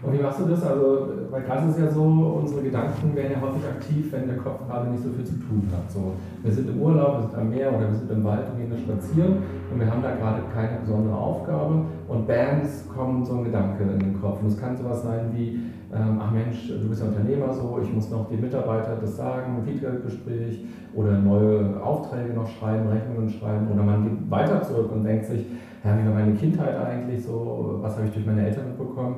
Und 0.02 0.12
wie 0.12 0.22
machst 0.22 0.40
du 0.40 0.44
das? 0.44 0.62
Also, 0.64 1.08
weil 1.30 1.42
gerade 1.42 1.68
ist 1.68 1.78
ja 1.78 1.90
so, 1.90 2.02
unsere 2.40 2.62
Gedanken 2.62 3.14
werden 3.14 3.32
ja 3.32 3.40
häufig 3.40 3.64
aktiv, 3.66 4.12
wenn 4.12 4.26
der 4.28 4.36
Kopf 4.36 4.66
gerade 4.66 4.90
nicht 4.90 5.02
so 5.02 5.10
viel 5.10 5.24
zu 5.24 5.34
tun 5.34 5.62
hat. 5.72 5.90
So, 5.90 6.12
wir 6.42 6.52
sind 6.52 6.68
im 6.68 6.80
Urlaub, 6.80 7.16
wir 7.16 7.22
sind 7.22 7.34
am 7.34 7.48
Meer 7.50 7.68
oder 7.70 7.88
wir 7.88 7.96
sind 7.96 8.10
im 8.10 8.24
Wald 8.24 8.50
und 8.50 8.58
gehen 8.58 8.70
da 8.70 8.76
spazieren 8.76 9.36
und 9.72 9.80
wir 9.80 9.90
haben 9.90 10.02
da 10.02 10.14
gerade 10.14 10.42
keine 10.52 10.80
besondere 10.80 11.16
Aufgabe 11.16 11.82
und 12.08 12.26
bam, 12.26 12.60
es 12.62 12.86
kommt 12.88 13.26
so 13.26 13.38
ein 13.38 13.44
Gedanke 13.44 13.84
in 13.84 13.98
den 13.98 14.20
Kopf. 14.20 14.40
Und 14.42 14.48
es 14.48 14.60
kann 14.60 14.76
sowas 14.76 15.02
sein 15.02 15.30
wie, 15.34 15.60
ähm, 15.94 16.20
ach 16.20 16.30
Mensch, 16.30 16.68
du 16.68 16.88
bist 16.88 17.02
ja 17.02 17.08
Unternehmer 17.08 17.52
so, 17.52 17.78
ich 17.82 17.92
muss 17.92 18.10
noch 18.10 18.28
den 18.28 18.40
Mitarbeiter 18.40 18.96
das 19.00 19.16
sagen, 19.16 19.56
ein 19.56 19.64
Feedbackgespräch 19.64 20.64
oder 20.94 21.18
neue 21.18 21.82
Aufträge 21.82 22.34
noch 22.34 22.48
schreiben, 22.48 22.88
Rechnungen 22.88 23.30
schreiben 23.30 23.68
oder 23.72 23.82
man 23.82 24.04
geht 24.04 24.30
weiter 24.30 24.62
zurück 24.62 24.90
und 24.92 25.04
denkt 25.04 25.26
sich, 25.26 25.46
ja, 25.84 25.96
wie 25.96 26.06
war 26.06 26.14
meine 26.14 26.34
Kindheit 26.34 26.76
eigentlich 26.76 27.24
so, 27.24 27.78
was 27.80 27.96
habe 27.96 28.06
ich 28.06 28.12
durch 28.12 28.26
meine 28.26 28.46
Eltern 28.46 28.68
mitbekommen 28.68 29.16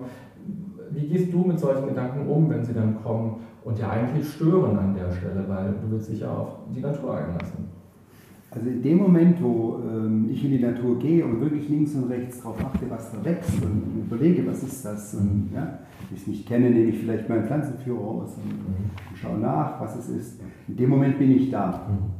wie 0.92 1.06
gehst 1.06 1.32
du 1.32 1.44
mit 1.44 1.58
solchen 1.58 1.88
Gedanken 1.88 2.28
um, 2.28 2.48
wenn 2.50 2.64
sie 2.64 2.74
dann 2.74 3.02
kommen 3.02 3.36
und 3.64 3.78
ja 3.78 3.90
eigentlich 3.90 4.28
stören 4.28 4.78
an 4.78 4.94
der 4.94 5.10
Stelle, 5.12 5.44
weil 5.48 5.74
du 5.82 5.90
willst 5.90 6.10
dich 6.10 6.20
ja 6.20 6.30
auf 6.30 6.48
die 6.74 6.80
Natur 6.80 7.16
einlassen? 7.16 7.68
Also 8.50 8.70
in 8.70 8.82
dem 8.82 8.96
Moment, 8.96 9.42
wo 9.42 9.78
ähm, 9.84 10.26
ich 10.30 10.42
in 10.42 10.52
die 10.52 10.58
Natur 10.58 10.98
gehe 10.98 11.22
und 11.22 11.38
wirklich 11.40 11.68
links 11.68 11.94
und 11.94 12.04
rechts 12.04 12.40
darauf 12.40 12.64
achte, 12.64 12.88
was 12.88 13.12
da 13.12 13.22
wächst 13.22 13.62
und 13.62 14.06
überlege, 14.06 14.46
was 14.46 14.62
ist 14.62 14.84
das, 14.84 15.14
und, 15.14 15.50
ja, 15.54 15.80
ich 16.10 16.22
es 16.22 16.26
nicht 16.26 16.48
kenne, 16.48 16.70
nehme 16.70 16.90
ich 16.90 16.98
vielleicht 16.98 17.28
meinen 17.28 17.44
Pflanzenführer 17.44 18.00
aus 18.00 18.36
und, 18.36 18.46
mhm. 18.46 18.90
schaue 19.14 19.38
nach, 19.38 19.78
was 19.80 19.96
es 19.96 20.08
ist. 20.08 20.40
In 20.66 20.76
dem 20.76 20.88
Moment 20.88 21.18
bin 21.18 21.32
ich 21.32 21.50
da. 21.50 21.86
Mhm. 21.88 22.18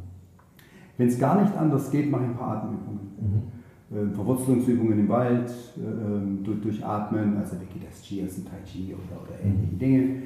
Wenn 0.98 1.08
es 1.08 1.18
gar 1.18 1.40
nicht 1.40 1.56
anders 1.56 1.90
geht, 1.90 2.10
mache 2.10 2.25
ich 2.25 2.28
ein 2.28 2.37
paar 2.37 2.58
Atemübungen. 2.58 3.00
Mhm. 3.20 3.57
Ähm, 3.90 4.12
Verwurzelungsübungen 4.12 4.99
im 4.99 5.09
Wald, 5.09 5.49
äh, 5.76 6.45
durch, 6.45 6.61
durch 6.61 6.85
Atmen, 6.85 7.38
also 7.38 7.57
das 7.57 8.02
Chias 8.02 8.37
und 8.37 8.47
Tai 8.47 8.59
Chi 8.64 8.95
oder, 8.95 9.23
oder 9.23 9.40
ähnliche 9.42 9.76
Dinge. 9.76 10.23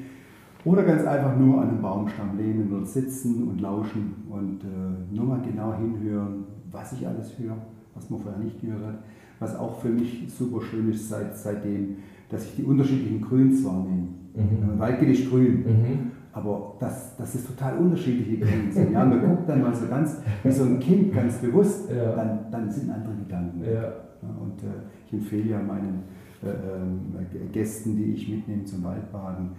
Oder 0.65 0.83
ganz 0.83 1.05
einfach 1.05 1.37
nur 1.37 1.61
an 1.61 1.69
einem 1.69 1.81
Baumstamm 1.81 2.37
lehnen 2.37 2.71
oder 2.71 2.85
sitzen 2.85 3.47
und 3.47 3.61
lauschen 3.61 4.15
und 4.29 4.61
äh, 4.63 5.15
nur 5.15 5.25
mal 5.25 5.41
genau 5.41 5.75
hinhören, 5.75 6.45
was 6.71 6.93
ich 6.93 7.07
alles 7.07 7.37
höre, 7.37 7.57
was 7.93 8.09
man 8.09 8.21
vorher 8.21 8.39
nicht 8.39 8.61
gehört 8.61 8.85
hat. 8.85 9.03
Was 9.39 9.57
auch 9.57 9.79
für 9.79 9.89
mich 9.89 10.25
super 10.27 10.61
schön 10.61 10.89
ist 10.89 11.09
seit, 11.09 11.37
seitdem, 11.37 11.97
dass 12.29 12.45
ich 12.45 12.55
die 12.55 12.63
unterschiedlichen 12.63 13.21
Grüns 13.21 13.63
wahrnehme. 13.65 14.07
Mhm. 14.35 14.79
Wald 14.79 14.99
geht 14.99 15.09
nicht 15.09 15.29
grün. 15.29 15.63
Mhm. 15.63 16.11
Aber 16.33 16.75
das, 16.79 17.15
das 17.15 17.35
ist 17.35 17.47
total 17.47 17.77
unterschiedliche 17.77 18.43
Grenzen. 18.43 18.91
Ja, 18.91 19.05
man 19.05 19.21
guckt 19.21 19.47
dann 19.47 19.61
mal 19.61 19.73
so 19.73 19.87
ganz, 19.87 20.17
wie 20.43 20.51
so 20.51 20.63
ein 20.63 20.79
Kind 20.79 21.13
ganz 21.13 21.37
bewusst, 21.37 21.91
ja. 21.91 22.15
dann, 22.15 22.51
dann 22.51 22.71
sind 22.71 22.89
andere 22.89 23.13
Gedanken. 23.15 23.63
Ja. 23.63 23.93
Und 24.21 24.63
äh, 24.63 24.81
ich 25.05 25.13
empfehle 25.13 25.51
ja 25.51 25.59
meinen 25.61 26.03
äh, 26.43 26.47
äh, 26.47 27.47
Gästen, 27.51 27.95
die 27.95 28.13
ich 28.13 28.29
mitnehme 28.29 28.65
zum 28.65 28.83
Waldbaden, 28.83 29.51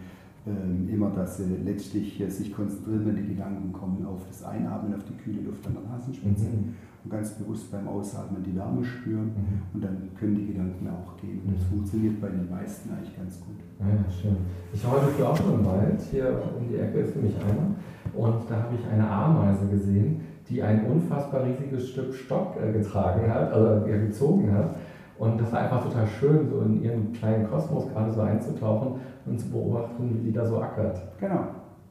äh, 0.47 0.93
immer, 0.93 1.11
dass 1.11 1.37
sie 1.37 1.45
letztlich 1.65 2.23
sich 2.29 2.53
konzentrieren, 2.53 3.07
wenn 3.07 3.17
die 3.17 3.35
Gedanken 3.35 3.73
kommen, 3.73 4.05
auf 4.05 4.27
das 4.27 4.43
Einatmen, 4.43 4.95
auf 4.95 5.05
die 5.05 5.15
kühle 5.15 5.43
Luft 5.43 5.67
an 5.67 5.75
der 5.75 5.83
Nasenspitze. 5.83 6.47
Mhm 6.47 6.75
und 7.05 7.11
ganz 7.11 7.35
bewusst 7.35 7.71
beim 7.71 7.87
Ausatmen 7.87 8.43
die 8.43 8.57
Wärme 8.57 8.83
spüren 8.83 9.27
mhm. 9.27 9.63
und 9.75 9.85
dann 9.85 10.09
können 10.19 10.37
die 10.37 10.47
Gedanken 10.47 10.89
auch 10.89 11.17
gehen. 11.21 11.43
Und 11.47 11.57
das 11.57 11.65
mhm. 11.65 11.77
funktioniert 11.77 12.21
bei 12.21 12.29
den 12.29 12.49
meisten 12.51 12.91
eigentlich 12.91 13.17
ganz 13.17 13.41
gut. 13.41 13.61
Ja, 13.79 14.11
schön. 14.11 14.37
Ich 14.73 14.85
war 14.85 14.93
heute 14.93 15.07
früh 15.09 15.23
auch 15.23 15.37
schon 15.37 15.55
im 15.55 15.67
Wald, 15.67 16.01
hier 16.11 16.43
um 16.59 16.69
die 16.69 16.77
Ecke 16.77 17.01
ist 17.01 17.13
für 17.13 17.21
mich 17.21 17.35
einer 17.37 17.75
und 18.15 18.49
da 18.49 18.57
habe 18.57 18.75
ich 18.77 18.87
eine 18.93 19.09
Ameise 19.09 19.67
gesehen, 19.67 20.21
die 20.49 20.63
ein 20.63 20.87
unfassbar 20.87 21.45
riesiges 21.45 21.89
Stück 21.89 22.15
Stock 22.15 22.57
äh, 22.63 22.73
getragen 22.73 23.33
hat, 23.33 23.53
also 23.53 23.87
äh, 23.87 23.99
gezogen 23.99 24.53
hat. 24.53 24.77
Und 25.19 25.41
das 25.41 25.53
war 25.53 25.61
einfach 25.61 25.83
total 25.83 26.07
schön, 26.07 26.49
so 26.49 26.61
in 26.61 26.83
ihren 26.83 27.13
kleinen 27.13 27.49
Kosmos 27.49 27.89
gerade 27.93 28.13
so 28.13 28.21
einzutauchen 28.21 29.01
und 29.27 29.41
zu 29.41 29.51
beobachten, 29.51 30.11
wie 30.13 30.27
die 30.27 30.33
da 30.33 30.45
so 30.45 30.61
ackert. 30.61 31.01
Genau. 31.19 31.47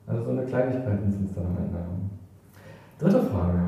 Also 0.06 0.24
so 0.26 0.32
eine 0.32 0.44
Kleinigkeit 0.44 1.00
sind 1.02 1.26
es 1.26 1.34
dann 1.34 1.46
am 1.46 1.58
Ende. 1.58 1.80
Dritte 3.00 3.26
Frage. 3.28 3.60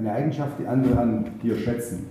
Eine 0.00 0.12
Eigenschaft, 0.12 0.58
die 0.58 0.66
andere 0.66 0.98
an 0.98 1.26
dir 1.42 1.56
schätzen. 1.56 2.06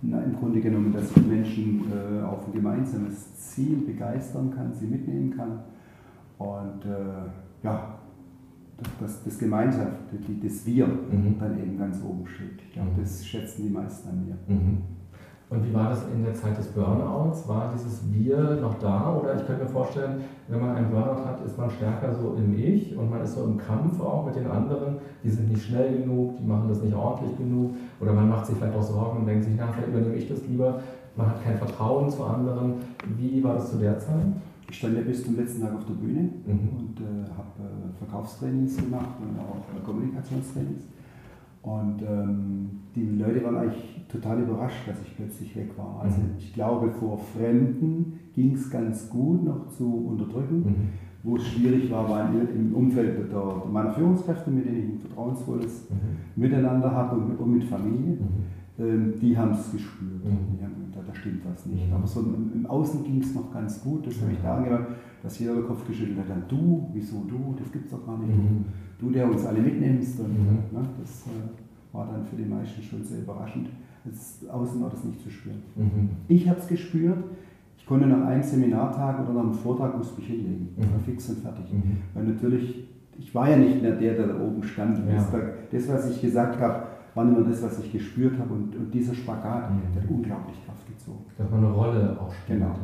Na, 0.00 0.22
Im 0.22 0.36
Grunde 0.36 0.60
genommen, 0.60 0.92
dass 0.92 1.10
ich 1.10 1.26
Menschen 1.26 1.84
äh, 1.92 2.22
auf 2.22 2.46
ein 2.46 2.52
gemeinsames 2.52 3.34
Ziel 3.36 3.78
begeistern 3.78 4.52
kann, 4.54 4.72
sie 4.72 4.86
mitnehmen 4.86 5.36
kann 5.36 5.58
und 6.38 6.84
äh, 6.84 7.64
ja, 7.64 7.98
dass 9.00 9.24
das 9.24 9.38
Gemeinschaft, 9.38 9.96
das 10.42 10.66
Wir 10.66 10.86
mhm. 10.86 11.34
dann 11.40 11.58
eben 11.58 11.76
ganz 11.76 12.00
oben 12.04 12.24
steht. 12.28 12.62
Ich 12.68 12.72
glaube, 12.74 12.90
mhm. 12.92 13.00
das 13.00 13.26
schätzen 13.26 13.64
die 13.64 13.72
meisten 13.72 14.08
an 14.08 14.24
mir. 14.24 14.36
Mhm. 14.46 14.82
Und 15.50 15.66
wie 15.66 15.72
war 15.72 15.88
das 15.88 16.04
in 16.14 16.24
der 16.24 16.34
Zeit 16.34 16.58
des 16.58 16.66
Burnouts? 16.68 17.48
War 17.48 17.72
dieses 17.74 18.02
Wir 18.12 18.58
noch 18.60 18.78
da? 18.80 19.14
Oder 19.14 19.34
ich 19.34 19.46
könnte 19.46 19.64
mir 19.64 19.70
vorstellen, 19.70 20.20
wenn 20.46 20.60
man 20.60 20.76
einen 20.76 20.90
Burnout 20.90 21.24
hat, 21.24 21.44
ist 21.44 21.56
man 21.56 21.70
stärker 21.70 22.14
so 22.14 22.34
im 22.36 22.54
Ich 22.54 22.94
und 22.94 23.08
man 23.08 23.22
ist 23.22 23.34
so 23.34 23.44
im 23.44 23.56
Kampf 23.56 23.98
auch 23.98 24.26
mit 24.26 24.36
den 24.36 24.46
anderen. 24.46 24.96
Die 25.24 25.30
sind 25.30 25.50
nicht 25.50 25.64
schnell 25.64 26.02
genug, 26.02 26.36
die 26.36 26.44
machen 26.44 26.68
das 26.68 26.82
nicht 26.82 26.94
ordentlich 26.94 27.38
genug. 27.38 27.74
Oder 27.98 28.12
man 28.12 28.28
macht 28.28 28.44
sich 28.44 28.56
vielleicht 28.56 28.76
auch 28.76 28.82
Sorgen 28.82 29.20
und 29.20 29.26
denkt 29.26 29.44
sich, 29.44 29.54
na, 29.56 29.68
vielleicht 29.68 29.88
übernehme 29.88 30.16
ich 30.16 30.28
das 30.28 30.46
lieber. 30.46 30.80
Man 31.16 31.28
hat 31.28 31.42
kein 31.42 31.56
Vertrauen 31.56 32.10
zu 32.10 32.24
anderen. 32.24 32.74
Wie 33.16 33.42
war 33.42 33.54
das 33.54 33.70
zu 33.70 33.78
der 33.78 33.98
Zeit? 33.98 34.26
Ich 34.70 34.76
stand 34.76 34.96
ja 34.96 35.00
bis 35.00 35.24
zum 35.24 35.34
letzten 35.34 35.62
Tag 35.62 35.74
auf 35.74 35.86
der 35.86 35.94
Bühne 35.94 36.28
mhm. 36.44 36.68
und 36.78 37.00
äh, 37.00 37.24
habe 37.30 37.56
äh, 37.58 38.04
Verkaufstrainings 38.04 38.76
gemacht 38.76 39.16
und 39.18 39.38
auch 39.40 39.64
äh, 39.74 39.82
Kommunikationstrainings. 39.82 40.84
Und 41.68 42.00
ähm, 42.02 42.70
die 42.96 43.04
Leute 43.18 43.44
waren 43.44 43.56
eigentlich 43.58 44.06
total 44.08 44.40
überrascht, 44.40 44.88
dass 44.88 45.02
ich 45.02 45.14
plötzlich 45.14 45.54
weg 45.54 45.70
war. 45.76 46.00
Also 46.02 46.18
mhm. 46.18 46.30
ich 46.38 46.54
glaube, 46.54 46.90
vor 46.92 47.18
Fremden 47.18 48.18
ging 48.34 48.54
es 48.54 48.70
ganz 48.70 49.10
gut 49.10 49.44
noch 49.44 49.68
zu 49.68 50.06
unterdrücken. 50.08 50.58
Mhm. 50.60 50.74
Wo 51.24 51.36
es 51.36 51.46
schwierig 51.46 51.90
war, 51.90 52.08
war 52.08 52.30
im 52.30 52.74
Umfeld 52.74 53.30
der, 53.30 53.62
meiner 53.70 53.92
Führungskräfte, 53.92 54.50
mit 54.50 54.64
denen 54.64 54.78
ich 54.78 54.84
ein 54.84 54.98
vertrauensvolles 55.00 55.88
mhm. 55.90 56.42
Miteinander 56.42 56.90
habe 56.90 57.16
und, 57.16 57.36
und, 57.36 57.52
mit 57.52 57.64
Familie. 57.64 58.16
Mhm. 58.16 58.84
Ähm, 58.84 59.14
die 59.20 59.36
haben 59.36 59.50
es 59.50 59.70
gespürt. 59.70 60.24
Mhm. 60.24 60.62
Haben, 60.62 60.77
da, 61.08 61.14
stimmt 61.14 61.42
was 61.44 61.66
nicht. 61.66 61.88
Mhm. 61.88 61.94
Aber 61.94 62.06
so 62.06 62.20
im, 62.20 62.66
Außen 62.66 63.02
ging 63.04 63.20
es 63.20 63.34
noch 63.34 63.52
ganz 63.52 63.82
gut. 63.82 64.06
Das 64.06 64.20
habe 64.20 64.32
ich 64.32 64.38
da 64.42 64.56
angemerkt, 64.56 64.92
dass 65.22 65.38
jeder 65.38 65.54
den 65.54 65.66
Kopf 65.66 65.86
geschüttelt 65.86 66.18
hat. 66.18 66.30
Dann 66.30 66.42
du, 66.48 66.88
wieso 66.92 67.24
du? 67.28 67.54
Das 67.58 67.72
gibt 67.72 67.86
es 67.86 67.90
doch 67.90 68.06
gar 68.06 68.18
nicht 68.18 68.38
du, 68.98 69.10
der 69.10 69.30
uns 69.30 69.44
alle 69.46 69.60
mitnimmst. 69.60 70.20
Und, 70.20 70.32
mhm. 70.32 70.78
ne, 70.78 70.88
das 71.00 71.26
äh, 71.26 71.94
war 71.94 72.06
dann 72.06 72.24
für 72.24 72.36
die 72.36 72.44
meisten 72.44 72.82
schon 72.82 73.02
sehr 73.02 73.20
überraschend. 73.20 73.68
Das 74.04 74.48
Außen 74.48 74.80
war 74.82 74.90
das 74.90 75.04
nicht 75.04 75.20
zu 75.20 75.30
spüren. 75.30 75.62
Mhm. 75.76 76.10
Ich 76.28 76.48
habe 76.48 76.58
es 76.58 76.66
gespürt. 76.66 77.24
Ich 77.76 77.86
konnte 77.86 78.06
nach 78.06 78.26
einem 78.26 78.42
Seminartag 78.42 79.20
oder 79.20 79.32
nach 79.32 79.42
einem 79.42 79.54
Vortrag 79.54 79.96
musste 79.96 80.20
mich 80.20 80.28
hinlegen. 80.28 80.68
Mhm. 80.76 80.92
war 80.92 81.00
fix 81.04 81.28
und 81.30 81.38
fertig. 81.38 81.72
Mhm. 81.72 81.98
Weil 82.14 82.24
natürlich, 82.24 82.88
ich 83.18 83.34
war 83.34 83.48
ja 83.48 83.56
nicht 83.56 83.82
mehr 83.82 83.96
der, 83.96 84.14
der 84.14 84.26
da 84.28 84.40
oben 84.40 84.62
stand. 84.62 84.98
Ja. 84.98 85.14
Das, 85.14 85.32
das, 85.70 85.88
was 85.88 86.10
ich 86.10 86.20
gesagt 86.20 86.60
habe, 86.60 86.82
war 87.18 87.24
nicht 87.24 87.38
mehr 87.38 87.48
das, 87.48 87.62
was 87.62 87.78
ich 87.80 87.92
gespürt 87.92 88.38
habe. 88.38 88.54
Und, 88.54 88.76
und 88.76 88.94
dieser 88.94 89.14
Spagat, 89.14 89.70
mhm. 89.70 89.80
der 89.92 90.02
hat 90.02 90.10
unglaublich 90.10 90.64
Kraft 90.64 90.86
gezogen. 90.86 91.24
Dass 91.36 91.50
man 91.50 91.64
eine 91.64 91.74
Rolle 91.74 92.16
auch 92.20 92.32
spielt. 92.32 92.60
Genau. 92.60 92.74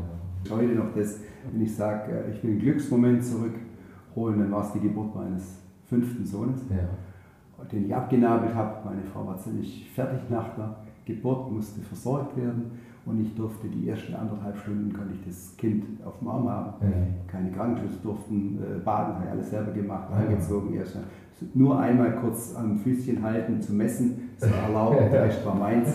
Heute 0.50 0.74
noch 0.74 0.92
das, 0.94 1.20
wenn 1.50 1.62
ich 1.62 1.74
sage, 1.74 2.12
äh, 2.12 2.30
ich 2.32 2.42
will 2.42 2.50
einen 2.50 2.60
Glücksmoment 2.60 3.24
zurückholen, 3.24 4.40
dann 4.40 4.50
war 4.50 4.64
es 4.64 4.72
die 4.72 4.80
Geburt 4.80 5.14
meines 5.14 5.62
fünften 5.86 6.24
Sohnes, 6.24 6.62
ja. 6.68 7.64
den 7.70 7.86
ich 7.86 7.94
abgenabelt 7.94 8.54
habe. 8.54 8.84
Meine 8.84 9.02
Frau 9.02 9.26
war 9.26 9.38
ziemlich 9.38 9.90
fertig 9.94 10.28
nach 10.28 10.54
der 10.56 10.76
Geburt, 11.04 11.52
musste 11.52 11.80
versorgt 11.80 12.36
werden 12.36 12.72
und 13.06 13.20
ich 13.20 13.34
durfte 13.34 13.68
die 13.68 13.88
ersten 13.88 14.14
anderthalb 14.14 14.56
Stunden 14.56 14.92
konnte 14.92 15.14
ich 15.14 15.24
das 15.26 15.54
Kind 15.56 15.84
auf 16.04 16.18
dem 16.18 16.28
Arm 16.28 16.48
haben. 16.48 16.72
Ja. 16.80 16.88
Keine 17.26 17.50
Krankenschwester 17.52 18.02
durften 18.02 18.58
äh, 18.58 18.78
baden, 18.78 19.14
habe 19.14 19.24
ich 19.24 19.30
alles 19.30 19.50
selber 19.50 19.72
gemacht, 19.72 20.08
ja. 20.10 20.16
angezogen. 20.16 20.74
Erst 20.74 20.98
nur 21.52 21.78
einmal 21.78 22.16
kurz 22.16 22.54
am 22.54 22.78
Füßchen 22.78 23.22
halten, 23.22 23.60
zu 23.60 23.74
messen, 23.74 24.23
das 24.38 24.50
war 24.50 24.58
erlaubt, 24.64 25.12
der 25.12 25.24
Rest 25.24 25.44
war 25.44 25.54
meins. 25.54 25.88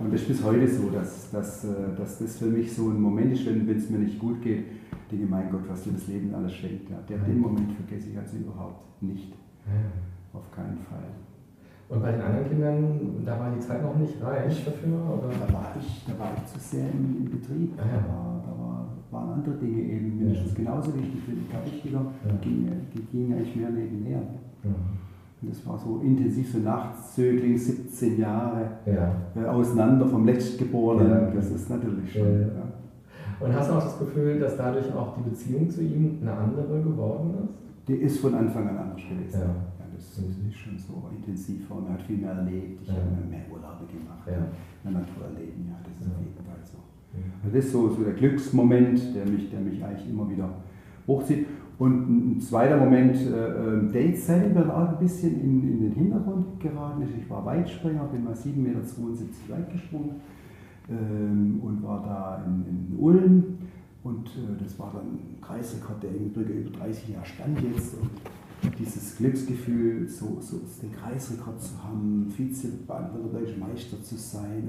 Und 0.00 0.12
das 0.12 0.22
ist 0.22 0.28
bis 0.28 0.44
heute 0.44 0.68
so, 0.68 0.90
dass, 0.90 1.30
dass, 1.30 1.64
äh, 1.64 1.68
dass 1.96 2.18
das 2.18 2.38
für 2.38 2.46
mich 2.46 2.74
so 2.74 2.88
ein 2.88 3.00
Moment 3.00 3.32
ist, 3.32 3.46
wenn 3.46 3.68
es 3.68 3.90
mir 3.90 3.98
nicht 3.98 4.18
gut 4.18 4.42
geht, 4.42 4.64
denke, 5.10 5.26
mein 5.26 5.50
Gott, 5.50 5.62
was 5.68 5.82
dir 5.82 5.92
das 5.92 6.06
Leben 6.06 6.34
alles 6.34 6.54
schenkt. 6.54 6.90
Ja, 6.90 6.98
der, 7.08 7.18
den 7.18 7.40
Moment 7.40 7.72
vergesse 7.72 8.10
ich 8.10 8.18
also 8.18 8.36
überhaupt 8.36 9.02
nicht. 9.02 9.32
Ja. 9.66 10.38
Auf 10.38 10.50
keinen 10.52 10.78
Fall. 10.78 11.10
Und 11.88 12.02
bei 12.02 12.12
den 12.12 12.20
anderen 12.20 12.48
Kindern, 12.48 13.22
da 13.24 13.38
war 13.40 13.50
die 13.50 13.58
Zeit 13.58 13.82
noch 13.82 13.96
nicht 13.96 14.22
reich 14.22 14.64
dafür? 14.64 14.94
Oder? 14.94 15.28
Da, 15.28 15.52
war 15.52 15.74
ich, 15.78 16.04
da 16.06 16.16
war 16.18 16.30
ich 16.36 16.46
zu 16.46 16.58
sehr 16.60 16.86
im, 16.88 17.24
im 17.24 17.30
Betrieb. 17.30 17.72
Ah, 17.76 17.82
ja. 17.84 18.00
Da, 18.00 18.08
war, 18.08 18.42
da 18.46 18.62
war, 18.62 18.86
waren 19.10 19.32
andere 19.38 19.56
Dinge 19.56 19.82
eben 19.82 20.16
mindestens 20.16 20.52
ja. 20.52 20.58
genauso 20.58 20.94
wichtig, 20.94 21.20
vielleicht 21.26 21.50
gar 21.50 21.64
wichtiger. 21.64 21.98
Ja. 21.98 22.32
Die 22.42 23.02
gingen 23.10 23.32
eigentlich 23.32 23.56
mehr 23.56 23.70
nebenher. 23.70 24.22
Und 24.62 24.76
das 25.42 25.66
war 25.66 25.78
so 25.78 26.00
intensiv, 26.04 26.52
so 26.52 26.58
Nachtzögling, 26.58 27.56
17 27.56 28.18
Jahre 28.18 28.70
Ja. 28.86 29.14
äh, 29.34 29.46
auseinander 29.46 30.06
vom 30.06 30.24
Letztgeborenen. 30.26 31.10
Ja. 31.10 31.30
Das 31.30 31.50
ist 31.50 31.70
natürlich 31.70 32.12
schon. 32.12 32.40
Ja. 32.42 33.46
Und 33.46 33.54
hast 33.54 33.70
du 33.70 33.74
auch 33.74 33.82
das 33.82 33.98
Gefühl, 33.98 34.38
dass 34.38 34.56
dadurch 34.56 34.92
auch 34.94 35.16
die 35.16 35.30
Beziehung 35.30 35.70
zu 35.70 35.80
ihm 35.82 36.18
eine 36.20 36.32
andere 36.32 36.82
geworden 36.82 37.30
ist? 37.44 37.88
Die 37.88 37.94
ist 37.94 38.20
von 38.20 38.34
Anfang 38.34 38.68
an 38.68 38.76
anders 38.76 39.00
gewesen. 39.08 39.40
Ja. 39.40 39.54
Das 39.94 40.16
ist 40.18 40.56
schon 40.56 40.78
so 40.78 41.08
intensiver 41.14 41.74
und 41.76 41.84
man 41.84 41.92
hat 41.94 42.02
viel 42.02 42.16
mehr 42.18 42.32
erlebt. 42.32 42.80
Ich 42.82 42.88
habe 42.90 43.00
mehr 43.28 43.40
Urlaube 43.52 43.84
gemacht, 43.86 44.26
Ja. 44.26 44.38
mehr 44.84 45.00
Natur 45.00 45.24
erleben. 45.24 45.68
Ja, 45.68 45.76
das 45.84 46.06
ist 46.06 46.12
auf 46.12 46.20
jeden 46.20 46.34
Fall 46.36 46.56
so. 46.64 46.78
Das 47.44 47.64
ist 47.64 47.72
so, 47.72 47.88
so 47.90 48.02
der 48.04 48.14
Glücksmoment, 48.14 49.14
der 49.14 49.26
mich, 49.26 49.50
der 49.50 49.60
mich 49.60 49.82
eigentlich 49.84 50.08
immer 50.08 50.28
wieder 50.30 50.48
hochzieht. 51.06 51.46
Und 51.80 52.36
ein, 52.36 52.40
zweiter 52.42 52.76
Moment, 52.76 53.16
äh, 53.16 53.54
ähm, 53.56 53.90
Date 53.90 54.18
selber 54.18 54.68
auch 54.68 54.90
ein 54.90 54.98
bisschen 54.98 55.40
in, 55.40 55.62
in 55.66 55.80
den 55.80 55.92
Hintergrund 55.92 56.60
geraten. 56.60 57.08
Ich 57.18 57.30
war 57.30 57.42
Weitspringer, 57.46 58.04
bin 58.04 58.22
mal 58.22 58.34
7,72 58.34 58.56
Meter 58.58 58.80
weit 59.48 59.72
gesprungen 59.72 60.16
ähm, 60.90 61.58
und 61.62 61.82
war 61.82 62.02
da 62.04 62.44
in, 62.44 62.66
in 62.66 62.98
Ulm. 62.98 63.44
Und 64.04 64.28
äh, 64.28 64.62
das 64.62 64.78
war 64.78 64.92
dann 64.92 65.06
ein 65.06 65.40
Kreisrekord, 65.40 66.02
der 66.02 66.10
im 66.10 66.30
Brücke 66.34 66.52
über 66.52 66.78
30 66.80 67.08
Jahre 67.08 67.24
stand 67.24 67.58
jetzt. 67.62 67.94
Und 67.94 68.78
dieses 68.78 69.16
Glücksgefühl, 69.16 70.06
so, 70.06 70.36
so 70.38 70.60
den 70.82 70.92
Kreisrekord 70.92 71.62
zu 71.62 71.82
haben, 71.82 72.30
Vize-Baden-Württembergischer 72.36 73.58
Meister 73.58 74.02
zu 74.02 74.16
sein. 74.16 74.68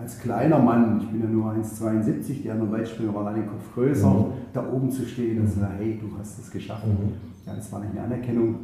Als 0.00 0.18
kleiner 0.20 0.58
Mann, 0.58 1.00
ich 1.00 1.08
bin 1.08 1.20
ja 1.22 1.26
nur 1.28 1.50
1,72, 1.52 2.42
die 2.42 2.50
anderen 2.50 2.70
Weitspringer 2.72 3.14
waren 3.14 3.26
alle 3.28 3.40
den 3.40 3.48
Kopf 3.48 3.74
größer, 3.74 4.08
Mhm. 4.08 4.24
da 4.52 4.64
oben 4.72 4.90
zu 4.90 5.04
stehen 5.04 5.40
und 5.40 5.48
zu 5.48 5.58
sagen, 5.60 5.74
hey, 5.78 5.98
du 6.00 6.16
hast 6.18 6.38
es 6.38 6.50
geschafft. 6.50 6.86
Mhm. 6.86 7.12
Ja, 7.46 7.54
das 7.54 7.72
war 7.72 7.80
nicht 7.80 7.92
eine 7.92 8.02
Anerkennung. 8.02 8.54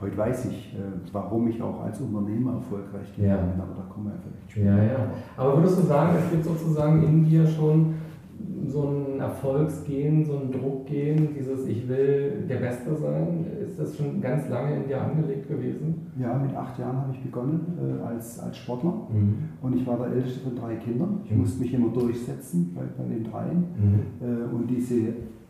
Heute 0.00 0.16
weiß 0.16 0.46
ich, 0.46 0.74
äh, 0.74 0.78
warum 1.12 1.46
ich 1.48 1.60
auch 1.62 1.84
als 1.84 2.00
Unternehmer 2.00 2.54
erfolgreich 2.54 3.12
Ja. 3.18 3.36
geworden 3.36 3.50
bin, 3.52 3.60
aber 3.60 3.74
da 3.76 3.82
kommen 3.92 4.06
wir 4.06 4.12
ja 4.14 4.18
vielleicht 4.22 4.50
später. 4.50 4.76
Ja, 4.76 4.82
ja. 4.84 4.98
Aber 5.36 5.56
würdest 5.58 5.78
du 5.78 5.82
sagen, 5.82 6.16
es 6.24 6.30
gibt 6.30 6.44
sozusagen 6.44 7.02
in 7.04 7.24
dir 7.24 7.46
schon 7.46 7.94
so 8.66 8.88
ein 8.88 9.20
Erfolgsgehen, 9.20 10.24
so 10.24 10.32
ein 10.38 10.50
Druckgehen, 10.50 11.28
dieses 11.38 11.66
Ich 11.66 11.88
will 11.88 12.44
der 12.48 12.56
Beste 12.56 12.94
sein? 12.96 13.44
Ist 13.64 13.78
das 13.78 13.96
schon 13.96 14.20
ganz 14.20 14.48
lange 14.48 14.76
in 14.76 14.88
dir 14.88 15.00
angelegt 15.00 15.48
gewesen? 15.48 15.71
Ja, 16.20 16.38
mit 16.38 16.54
acht 16.54 16.78
Jahren 16.78 16.96
habe 16.98 17.12
ich 17.14 17.22
begonnen 17.22 17.60
äh, 17.80 18.02
als, 18.06 18.38
als 18.38 18.58
Sportler 18.58 18.92
und 19.62 19.76
ich 19.76 19.86
war 19.86 19.96
der 19.96 20.08
älteste 20.08 20.40
von 20.40 20.54
drei 20.56 20.74
Kindern. 20.76 21.20
Ich 21.24 21.30
Mhm. 21.30 21.38
musste 21.38 21.60
mich 21.62 21.72
immer 21.72 21.88
durchsetzen 21.88 22.72
bei, 22.74 22.82
bei 22.98 23.08
den 23.08 23.24
dreien. 23.24 23.64
Mhm. 23.78 24.26
Äh, 24.26 24.54
und 24.54 24.66
diese 24.68 24.94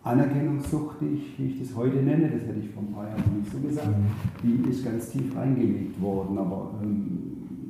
Anerkennungssucht, 0.04 0.96
die 1.00 1.06
ich, 1.16 1.38
wie 1.38 1.46
ich 1.46 1.60
das 1.60 1.76
heute 1.76 1.96
nenne, 1.96 2.28
das 2.30 2.42
hätte 2.46 2.60
ich 2.60 2.70
vor 2.70 2.82
ein 2.84 2.92
paar 2.92 3.08
Jahren 3.08 3.22
noch 3.26 3.38
nicht 3.38 3.50
so 3.52 3.58
gesagt, 3.58 3.88
Mhm. 3.88 4.62
die 4.64 4.70
ist 4.70 4.84
ganz 4.84 5.10
tief 5.10 5.36
reingelegt 5.36 6.00
worden. 6.00 6.38
Aber 6.38 6.70
ähm, 6.82 7.18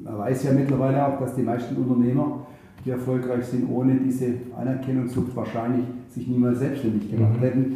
man 0.04 0.18
weiß 0.18 0.44
ja 0.44 0.52
mittlerweile 0.52 1.06
auch, 1.06 1.18
dass 1.18 1.34
die 1.34 1.42
meisten 1.42 1.74
Unternehmer, 1.76 2.40
die 2.84 2.90
erfolgreich 2.90 3.44
sind, 3.46 3.70
ohne 3.70 3.94
diese 3.96 4.26
Anerkennungssucht 4.58 5.34
wahrscheinlich 5.34 5.84
sich 6.10 6.26
niemals 6.28 6.58
selbstständig 6.58 7.10
gemacht 7.10 7.38
Mhm. 7.38 7.42
hätten. 7.44 7.72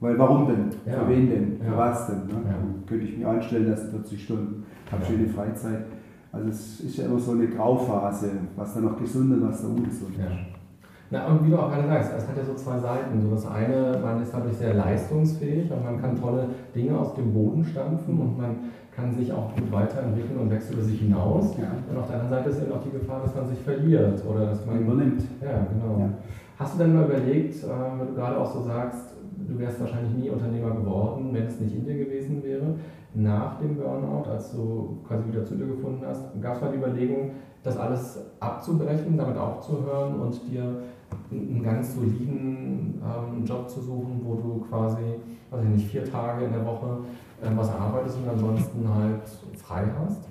Weil 0.00 0.18
warum 0.18 0.46
denn? 0.48 0.70
Ja. 0.86 1.00
Für 1.00 1.08
wen 1.08 1.28
denn? 1.28 1.56
Für 1.60 1.72
Ja. 1.72 1.76
was 1.78 2.06
denn? 2.06 2.16
Ne? 2.26 2.32
Ja. 2.46 2.52
Dann 2.52 2.84
könnte 2.86 3.04
ich 3.04 3.16
mich 3.18 3.26
einstellen 3.26 3.70
lassen, 3.70 3.90
40 3.90 4.24
Stunden, 4.24 4.64
habe 4.90 5.04
schöne 5.04 5.28
Freizeit. 5.28 5.84
Also 6.32 6.48
es 6.48 6.80
ist 6.80 6.96
ja 6.96 7.04
immer 7.06 7.18
so 7.18 7.32
eine 7.32 7.48
Grauphase, 7.48 8.30
was 8.56 8.74
da 8.74 8.80
noch 8.80 8.96
gesund 8.98 9.32
und 9.34 9.48
was 9.48 9.62
da 9.62 9.68
ungesund 9.68 10.14
ist. 10.16 10.24
Na, 11.12 11.26
und 11.26 11.44
wie 11.44 11.50
du 11.50 11.58
auch 11.58 11.68
gerade 11.72 11.88
sagst, 11.88 12.12
es 12.18 12.28
hat 12.28 12.36
ja 12.36 12.44
so 12.44 12.54
zwei 12.54 12.78
Seiten. 12.78 13.20
So 13.20 13.30
das 13.32 13.44
eine, 13.50 13.98
man 14.00 14.22
ist 14.22 14.32
dadurch 14.32 14.54
sehr 14.56 14.74
leistungsfähig 14.74 15.70
und 15.72 15.84
man 15.84 16.00
kann 16.00 16.14
tolle 16.18 16.46
Dinge 16.74 16.96
aus 16.96 17.14
dem 17.14 17.34
Boden 17.34 17.64
stampfen 17.64 18.16
und 18.20 18.38
man 18.38 18.56
kann 18.94 19.12
sich 19.12 19.32
auch 19.32 19.52
gut 19.56 19.72
weiterentwickeln 19.72 20.38
und 20.38 20.50
wächst 20.50 20.72
über 20.72 20.82
sich 20.82 21.00
hinaus. 21.00 21.56
Ja. 21.58 21.64
Und 21.90 21.98
auf 21.98 22.06
der 22.06 22.20
anderen 22.20 22.30
Seite 22.44 22.50
ist 22.50 22.62
eben 22.62 22.72
auch 22.72 22.82
die 22.84 22.90
Gefahr, 22.92 23.22
dass 23.24 23.34
man 23.34 23.48
sich 23.48 23.58
verliert 23.58 24.22
oder 24.24 24.46
dass 24.46 24.64
Man 24.64 24.76
man. 24.76 24.84
übernimmt. 24.84 25.22
Ja, 25.42 25.66
genau. 25.72 25.98
Ja. 25.98 26.08
Hast 26.58 26.74
du 26.74 26.78
denn 26.84 26.94
mal 26.94 27.06
überlegt, 27.06 27.56
äh, 27.64 27.66
wenn 27.98 28.06
du 28.08 28.14
gerade 28.14 28.38
auch 28.38 28.52
so 28.54 28.62
sagst, 28.62 29.09
du 29.50 29.58
wärst 29.58 29.80
wahrscheinlich 29.80 30.14
nie 30.14 30.30
Unternehmer 30.30 30.70
geworden, 30.70 31.30
wenn 31.32 31.46
es 31.46 31.58
nicht 31.60 31.74
in 31.74 31.84
dir 31.84 31.98
gewesen 31.98 32.42
wäre, 32.42 32.74
nach 33.14 33.58
dem 33.58 33.76
Burnout, 33.76 34.30
als 34.30 34.52
du 34.52 34.98
quasi 35.06 35.26
wieder 35.28 35.44
zu 35.44 35.56
dir 35.56 35.66
gefunden 35.66 36.04
hast, 36.06 36.40
gab 36.40 36.54
es 36.54 36.62
mal 36.62 36.70
die 36.70 36.78
Überlegung, 36.78 37.32
das 37.62 37.76
alles 37.76 38.18
abzubrechen, 38.38 39.16
damit 39.16 39.36
aufzuhören 39.36 40.20
und 40.20 40.40
dir 40.48 40.82
einen 41.30 41.62
ganz 41.62 41.94
soliden 41.94 43.02
ähm, 43.02 43.44
Job 43.44 43.68
zu 43.68 43.80
suchen, 43.80 44.20
wo 44.22 44.36
du 44.36 44.64
quasi, 44.68 45.02
ich 45.60 45.68
nicht, 45.68 45.88
vier 45.88 46.04
Tage 46.04 46.44
in 46.44 46.52
der 46.52 46.64
Woche 46.64 47.00
äh, 47.42 47.48
was 47.56 47.70
arbeitest 47.70 48.18
und 48.18 48.28
ansonsten 48.28 48.88
halt 48.88 49.28
frei 49.56 49.84
hast? 49.98 50.28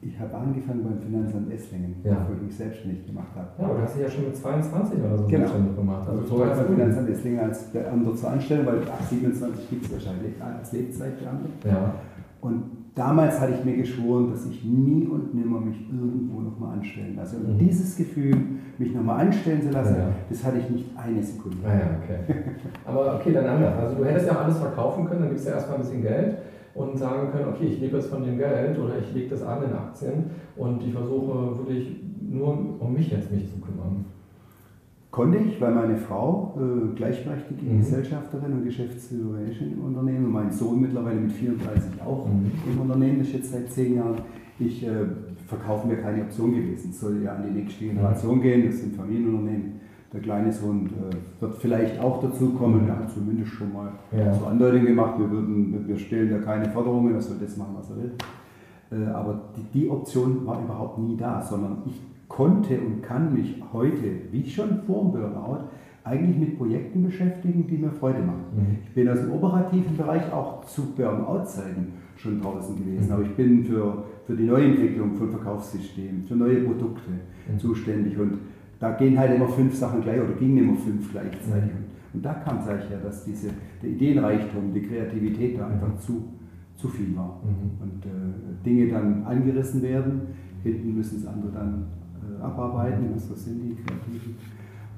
Ich 0.00 0.18
habe 0.20 0.34
angefangen 0.34 0.84
beim 0.84 0.98
Finanzamt 1.00 1.52
Esslingen, 1.52 1.96
Ja. 2.04 2.24
wo 2.28 2.34
ich 2.34 2.42
mich 2.42 2.56
selbstständig 2.56 3.04
gemacht 3.06 3.34
habe. 3.34 3.48
Ja, 3.58 3.64
aber 3.64 3.74
du 3.78 3.82
hast 3.82 3.94
dich 3.96 4.02
ja 4.02 4.10
schon 4.10 4.24
mit 4.26 4.36
22 4.36 5.00
oder 5.00 5.18
so 5.18 5.24
Genau. 5.26 5.38
selbstständig 5.38 5.76
gemacht. 5.76 6.08
Also 6.08 6.20
Also 6.20 6.36
vorher 6.36 6.54
vorher 6.54 6.64
beim 6.68 6.76
Finanzamt 6.76 7.08
Esslingen 7.10 7.40
als 7.40 7.62
Beamter 7.72 8.14
zu 8.16 8.26
anstellen, 8.28 8.66
weil 8.66 8.78
ab 8.82 9.00
27 9.10 9.70
gibt 9.70 9.84
es 9.86 9.92
wahrscheinlich 9.92 10.34
als 10.40 10.72
Lebzeitbeamter. 10.72 11.48
Ja. 11.64 11.94
Und 12.40 12.62
damals 12.94 13.40
hatte 13.40 13.54
ich 13.58 13.64
mir 13.64 13.76
geschworen, 13.76 14.30
dass 14.30 14.46
ich 14.46 14.64
nie 14.64 15.06
und 15.08 15.34
nimmer 15.34 15.60
mich 15.60 15.80
irgendwo 15.90 16.40
nochmal 16.40 16.78
anstellen 16.78 17.16
lasse. 17.16 17.36
Und 17.38 17.54
Mhm. 17.54 17.58
dieses 17.58 17.96
Gefühl, 17.96 18.36
mich 18.78 18.94
nochmal 18.94 19.26
anstellen 19.26 19.60
zu 19.62 19.70
lassen, 19.70 19.96
Ja. 19.96 20.08
das 20.30 20.44
hatte 20.44 20.58
ich 20.58 20.70
nicht 20.70 20.86
eine 20.96 21.20
Sekunde. 21.20 21.58
Ah 21.66 21.72
ja, 21.74 21.86
okay. 22.00 22.42
Aber 22.86 23.16
okay, 23.16 23.32
dann 23.32 23.44
anders. 23.46 23.74
Also 23.76 23.96
du 23.96 24.04
hättest 24.04 24.28
ja 24.28 24.36
alles 24.38 24.56
verkaufen 24.58 25.04
können, 25.06 25.22
dann 25.22 25.30
gibst 25.30 25.46
du 25.46 25.50
ja 25.50 25.56
erstmal 25.56 25.78
ein 25.78 25.82
bisschen 25.82 26.02
Geld 26.02 26.36
und 26.78 26.96
sagen 26.96 27.30
können, 27.32 27.48
okay, 27.48 27.66
ich 27.66 27.80
lebe 27.80 27.96
jetzt 27.96 28.08
von 28.10 28.22
dem 28.22 28.38
Geld 28.38 28.78
oder 28.78 28.94
ich 28.98 29.12
lege 29.14 29.30
das 29.30 29.42
an 29.42 29.62
in 29.64 29.72
Aktien 29.72 30.24
und 30.56 30.82
ich 30.82 30.92
versuche 30.92 31.58
wirklich 31.58 31.96
nur 32.20 32.56
um 32.78 32.92
mich 32.94 33.10
jetzt 33.10 33.30
mich 33.32 33.48
zu 33.50 33.58
kümmern. 33.60 34.04
Konnte 35.10 35.38
ich, 35.38 35.60
weil 35.60 35.74
meine 35.74 35.96
Frau 35.96 36.54
äh, 36.58 36.94
gleichberechtigte 36.94 37.64
Mhm. 37.64 37.78
Gesellschafterin 37.78 38.52
und 38.52 38.64
Geschäftsführerin 38.64 39.48
ist 39.50 39.60
im 39.60 39.84
Unternehmen 39.84 40.26
und 40.26 40.32
mein 40.32 40.52
Sohn 40.52 40.80
mittlerweile 40.82 41.18
mit 41.20 41.32
34 41.32 42.02
auch 42.06 42.26
Mhm. 42.28 42.52
im 42.72 42.80
Unternehmen, 42.82 43.20
ist 43.22 43.32
jetzt 43.32 43.50
seit 43.52 43.70
zehn 43.72 43.96
Jahren. 43.96 44.16
Ich 44.60 44.86
äh, 44.86 44.90
verkaufen 45.46 45.90
wäre 45.90 46.02
keine 46.02 46.22
Option 46.22 46.52
gewesen. 46.54 46.90
Es 46.90 47.00
soll 47.00 47.22
ja 47.24 47.34
an 47.36 47.44
die 47.48 47.58
nächste 47.58 47.84
Generation 47.86 48.40
gehen, 48.42 48.66
das 48.66 48.80
sind 48.80 48.94
Familienunternehmen. 48.94 49.80
Der 50.12 50.20
kleine 50.20 50.50
Sohn 50.50 50.86
äh, 50.86 51.42
wird 51.42 51.54
vielleicht 51.56 52.00
auch 52.00 52.22
dazukommen, 52.22 52.88
er 52.88 52.98
hat 52.98 53.10
zumindest 53.10 53.52
schon 53.52 53.72
mal 53.72 53.92
Ja. 54.16 54.32
so 54.34 54.46
Andeutungen 54.46 54.86
gemacht, 54.86 55.18
wir, 55.18 55.30
würden, 55.30 55.84
wir 55.86 55.98
stellen 55.98 56.30
da 56.30 56.38
keine 56.38 56.70
Forderungen, 56.70 57.14
er 57.14 57.20
soll 57.20 57.36
das 57.38 57.56
machen, 57.58 57.74
was 57.78 57.90
er 57.90 57.96
will. 57.96 58.12
Äh, 58.90 59.06
aber 59.10 59.38
die, 59.54 59.80
die 59.80 59.90
Option 59.90 60.46
war 60.46 60.62
überhaupt 60.62 60.98
nie 60.98 61.16
da, 61.16 61.42
sondern 61.42 61.82
ich 61.84 62.00
konnte 62.26 62.78
und 62.80 63.02
kann 63.02 63.34
mich 63.34 63.62
heute, 63.72 64.04
wie 64.30 64.48
schon 64.48 64.80
vor 64.86 65.02
dem 65.02 65.12
Burnout, 65.12 65.64
eigentlich 66.04 66.38
mit 66.38 66.56
Projekten 66.56 67.02
beschäftigen, 67.02 67.66
die 67.66 67.76
mir 67.76 67.90
Freude 67.90 68.20
machen. 68.20 68.44
Mhm. 68.56 68.76
Ich 68.84 68.94
bin 68.94 69.10
aus 69.10 69.20
dem 69.20 69.30
operativen 69.32 69.94
Bereich 69.94 70.32
auch 70.32 70.64
zu 70.64 70.94
Burnout-Zeiten 70.96 71.88
schon 72.16 72.40
draußen 72.40 72.76
gewesen, 72.76 73.08
Mhm. 73.08 73.12
aber 73.12 73.22
ich 73.24 73.34
bin 73.36 73.62
für, 73.62 74.04
für 74.26 74.34
die 74.34 74.44
Neuentwicklung 74.44 75.12
von 75.16 75.28
Verkaufssystemen, 75.28 76.24
für 76.26 76.34
neue 76.34 76.62
Produkte 76.62 77.10
Mhm. 77.52 77.58
zuständig 77.58 78.18
und 78.18 78.38
da 78.80 78.92
gehen 78.92 79.18
halt 79.18 79.34
immer 79.34 79.48
fünf 79.48 79.74
Sachen 79.74 80.02
gleich 80.02 80.20
oder 80.20 80.32
gingen 80.34 80.58
immer 80.58 80.76
fünf 80.76 81.10
gleichzeitig. 81.10 81.70
Und 82.14 82.24
da 82.24 82.34
kam, 82.34 82.62
sage 82.64 82.82
ich 82.84 82.90
ja, 82.90 82.98
dass 82.98 83.24
diese, 83.24 83.48
der 83.82 83.90
Ideenreichtum, 83.90 84.72
die 84.72 84.82
Kreativität 84.82 85.58
da 85.58 85.66
einfach 85.68 85.98
zu, 85.98 86.24
zu 86.76 86.88
viel 86.88 87.14
war. 87.16 87.40
Mhm. 87.44 87.82
Und 87.82 88.06
äh, 88.06 88.64
Dinge 88.64 88.88
dann 88.88 89.24
angerissen 89.24 89.82
werden, 89.82 90.20
hinten 90.62 90.96
müssen 90.96 91.18
es 91.18 91.26
andere 91.26 91.52
dann 91.52 91.86
äh, 92.22 92.42
abarbeiten, 92.42 93.18
so 93.18 93.34
sind 93.34 93.60
die 93.62 93.74
Kreativen. 93.74 94.36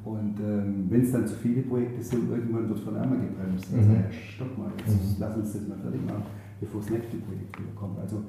Und 0.04 0.38
ähm, 0.40 0.86
wenn 0.88 1.02
es 1.02 1.12
dann 1.12 1.26
zu 1.26 1.34
viele 1.34 1.62
Projekte 1.62 2.02
sind, 2.02 2.30
irgendwann 2.30 2.68
wird 2.68 2.78
von 2.78 2.96
einmal 2.96 3.18
gebremst. 3.18 3.66
Also, 3.74 3.88
Mhm. 3.88 3.94
ja, 3.96 4.02
stopp 4.10 4.56
mal, 4.56 4.70
jetzt 4.78 4.88
Mhm. 4.94 5.16
lass 5.18 5.36
uns 5.36 5.52
das 5.52 5.68
mal 5.68 5.76
fertig 5.78 6.00
machen, 6.06 6.22
bevor 6.60 6.80
das 6.80 6.90
nächste 6.90 7.16
Projekt 7.18 7.58
wieder 7.58 7.72
kommt. 7.74 7.98
Also, 7.98 8.22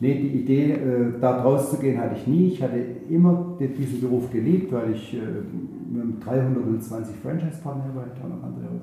nee, 0.00 0.14
die 0.20 0.40
Idee, 0.42 0.72
äh, 0.72 1.12
da 1.20 1.42
rauszugehen, 1.42 1.98
hatte 2.00 2.16
ich 2.16 2.26
nie. 2.26 2.48
Ich 2.48 2.62
hatte 2.62 2.76
immer 3.08 3.56
die- 3.58 3.68
diesen 3.68 4.00
Beruf 4.00 4.30
geliebt, 4.30 4.72
weil 4.72 4.92
ich 4.92 5.14
äh, 5.14 5.18
haben 5.20 6.18
320 6.20 7.16
Franchise-Partner 7.16 7.84
bei 7.94 8.02
Turner 8.20 8.42
Andreas. 8.44 8.82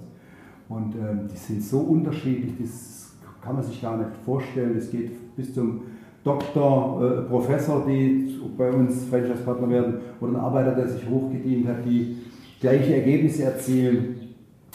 Und 0.69 0.95
ähm, 0.95 1.27
die 1.31 1.37
sind 1.37 1.61
so 1.63 1.79
unterschiedlich, 1.79 2.53
das 2.59 3.13
kann 3.41 3.55
man 3.55 3.63
sich 3.63 3.81
gar 3.81 3.97
nicht 3.97 4.11
vorstellen. 4.25 4.77
Es 4.77 4.89
geht 4.91 5.11
bis 5.35 5.53
zum 5.53 5.81
Doktor, 6.23 7.01
äh, 7.03 7.21
Professor, 7.29 7.83
die 7.87 8.39
bei 8.57 8.71
uns 8.71 9.05
Franchise-Partner 9.05 9.69
werden, 9.69 9.93
oder 10.21 10.31
ein 10.33 10.35
Arbeiter, 10.37 10.75
der 10.75 10.87
sich 10.87 11.09
hochgedient 11.09 11.67
hat, 11.67 11.83
die 11.85 12.17
gleiche 12.61 12.95
Ergebnisse 12.95 13.43
erzielen. 13.43 14.15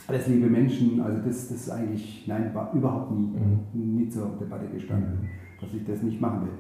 Alles 0.09 0.27
liebe 0.29 0.49
Menschen, 0.49 1.01
also 1.01 1.18
das, 1.27 1.49
das 1.49 1.57
ist 1.59 1.70
eigentlich, 1.70 2.25
nein, 2.29 2.51
war 2.53 2.70
überhaupt 2.75 3.11
nie, 3.12 3.29
nie 3.75 4.09
zur 4.09 4.31
Debatte 4.40 4.66
gestanden, 4.72 5.18
dass 5.61 5.73
ich 5.75 5.85
das 5.85 6.03
nicht 6.03 6.21
machen 6.21 6.42
will. 6.42 6.53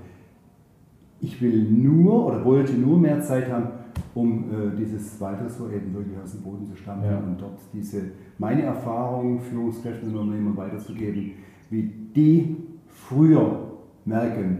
Ich 1.20 1.40
will 1.40 1.62
nur 1.70 2.26
oder 2.26 2.44
wollte 2.44 2.74
nur 2.74 2.98
mehr 2.98 3.20
Zeit 3.20 3.50
haben, 3.50 3.68
um 4.14 4.44
äh, 4.50 4.76
dieses 4.76 5.20
Weiteres 5.20 5.58
eben 5.60 5.94
wirklich 5.94 6.18
aus 6.22 6.32
dem 6.32 6.42
Boden 6.42 6.66
zu 6.66 6.76
stampfen 6.76 7.10
Ja. 7.10 7.18
und 7.18 7.40
dort 7.40 7.58
diese, 7.72 8.02
meine 8.38 8.62
Erfahrungen 8.62 9.40
Führungskräften 9.40 10.10
und 10.10 10.16
Unternehmern 10.16 10.56
weiterzugeben, 10.56 11.32
wie 11.70 11.82
die 12.14 12.56
früher 12.88 13.72
merken, 14.04 14.58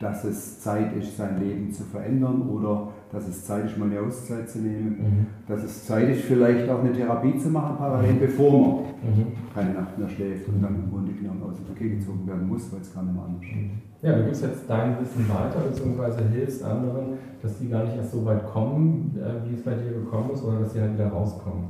dass 0.00 0.22
es 0.22 0.60
Zeit 0.60 0.94
ist, 0.96 1.16
sein 1.16 1.40
Leben 1.40 1.72
zu 1.72 1.82
verändern 1.82 2.42
oder 2.48 2.88
dass 3.10 3.26
es 3.26 3.44
Zeit 3.44 3.64
ist, 3.64 3.76
mal 3.78 3.90
eine 3.90 4.00
Auszeit 4.00 4.48
zu 4.48 4.58
nehmen, 4.58 4.96
mhm. 4.98 5.26
dass 5.48 5.64
es 5.64 5.86
Zeit 5.86 6.08
ist, 6.08 6.22
vielleicht 6.22 6.68
auch 6.68 6.80
eine 6.80 6.92
Therapie 6.92 7.36
zu 7.36 7.48
machen 7.48 7.76
parallel, 7.76 8.14
bevor 8.14 8.52
man 8.52 8.70
mhm. 9.02 9.26
keine 9.52 9.74
Nacht 9.74 9.98
mehr 9.98 10.08
schläft 10.08 10.46
und 10.48 10.62
dann 10.62 10.74
im 10.76 10.90
Grunde 10.90 11.12
genommen 11.12 11.42
aus 11.42 11.56
dem 11.56 11.66
Verkehr 11.66 11.88
gezogen 11.88 12.26
werden 12.26 12.46
muss, 12.46 12.70
weil 12.72 12.80
es 12.80 12.94
gar 12.94 13.02
nicht 13.02 13.14
mehr 13.14 13.24
anders 13.24 13.40
geht. 13.40 13.70
Ja, 14.02 14.16
du 14.16 14.24
gibst 14.26 14.42
jetzt 14.42 14.62
dein 14.68 15.00
Wissen 15.00 15.28
weiter, 15.28 15.60
beziehungsweise 15.68 16.22
hilfst 16.28 16.62
anderen, 16.62 17.18
dass 17.42 17.58
die 17.58 17.68
gar 17.68 17.82
nicht 17.82 17.96
erst 17.96 18.12
so 18.12 18.24
weit 18.24 18.46
kommen, 18.46 19.18
äh, 19.18 19.48
wie 19.48 19.54
es 19.54 19.62
bei 19.62 19.74
dir 19.74 19.90
gekommen 19.90 20.30
ist, 20.32 20.44
oder 20.44 20.60
dass 20.60 20.72
sie 20.72 20.80
halt 20.80 20.94
wieder 20.94 21.08
rauskommen. 21.08 21.64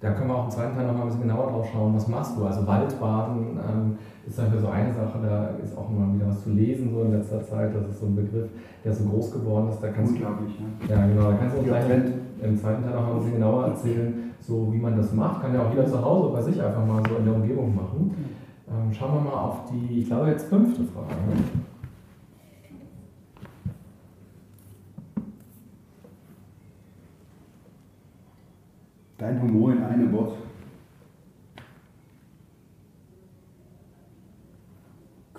Da 0.00 0.12
können 0.12 0.28
wir 0.28 0.36
auch 0.36 0.44
im 0.44 0.50
zweiten 0.50 0.76
Teil 0.76 0.86
noch 0.86 0.94
mal 0.94 1.02
ein 1.02 1.06
bisschen 1.08 1.22
genauer 1.22 1.50
drauf 1.50 1.68
schauen, 1.72 1.94
was 1.94 2.06
machst 2.06 2.36
du? 2.36 2.44
Also 2.44 2.64
Waldbaden 2.66 3.58
ähm, 3.58 3.98
ist 4.28 4.38
dafür 4.38 4.60
so 4.60 4.68
eine 4.68 4.92
Sache, 4.94 5.18
da 5.20 5.50
ist 5.62 5.76
auch 5.76 5.90
immer 5.90 6.14
wieder 6.14 6.28
was 6.28 6.44
zu 6.44 6.50
lesen 6.50 6.90
so 6.94 7.02
in 7.02 7.12
letzter 7.12 7.42
Zeit. 7.42 7.74
Das 7.74 7.88
ist 7.88 7.98
so 7.98 8.06
ein 8.06 8.14
Begriff, 8.14 8.48
der 8.84 8.92
so 8.92 9.04
groß 9.04 9.32
geworden 9.32 9.70
ist. 9.70 9.80
Da 9.82 9.88
kannst 9.88 10.12
Unglaublich, 10.12 10.56
du, 10.56 10.92
ja. 10.92 11.00
ja. 11.00 11.06
genau, 11.06 11.30
da 11.30 11.36
kannst 11.36 11.56
du 11.56 11.60
uns 11.60 11.68
gleich 11.68 11.84
im 12.42 12.56
zweiten 12.56 12.84
Teil 12.84 12.94
noch 12.94 13.02
mal 13.02 13.10
ein 13.10 13.18
bisschen 13.18 13.34
genauer 13.34 13.66
erzählen, 13.66 14.14
so 14.40 14.72
wie 14.72 14.78
man 14.78 14.96
das 14.96 15.12
macht. 15.12 15.42
Kann 15.42 15.52
ja 15.52 15.62
auch 15.62 15.70
jeder 15.70 15.86
zu 15.86 16.00
Hause 16.00 16.32
bei 16.32 16.42
sich 16.42 16.62
einfach 16.62 16.86
mal 16.86 17.02
so 17.08 17.16
in 17.16 17.24
der 17.24 17.34
Umgebung 17.34 17.74
machen. 17.74 18.14
Ähm, 18.68 18.92
schauen 18.92 19.14
wir 19.14 19.30
mal 19.30 19.36
auf 19.36 19.64
die, 19.72 20.02
ich 20.02 20.06
glaube 20.06 20.30
jetzt 20.30 20.46
fünfte 20.46 20.84
Frage. 20.84 21.14
Dein 29.18 29.42
Humor 29.42 29.72
in 29.72 29.82
einem 29.82 30.12
Wort. 30.12 30.34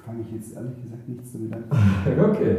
Fange 0.05 0.21
ich 0.21 0.33
jetzt 0.33 0.55
ehrlich 0.55 0.81
gesagt 0.81 1.07
nichts 1.07 1.31
damit 1.31 1.53
an. 1.53 1.63
okay. 2.29 2.57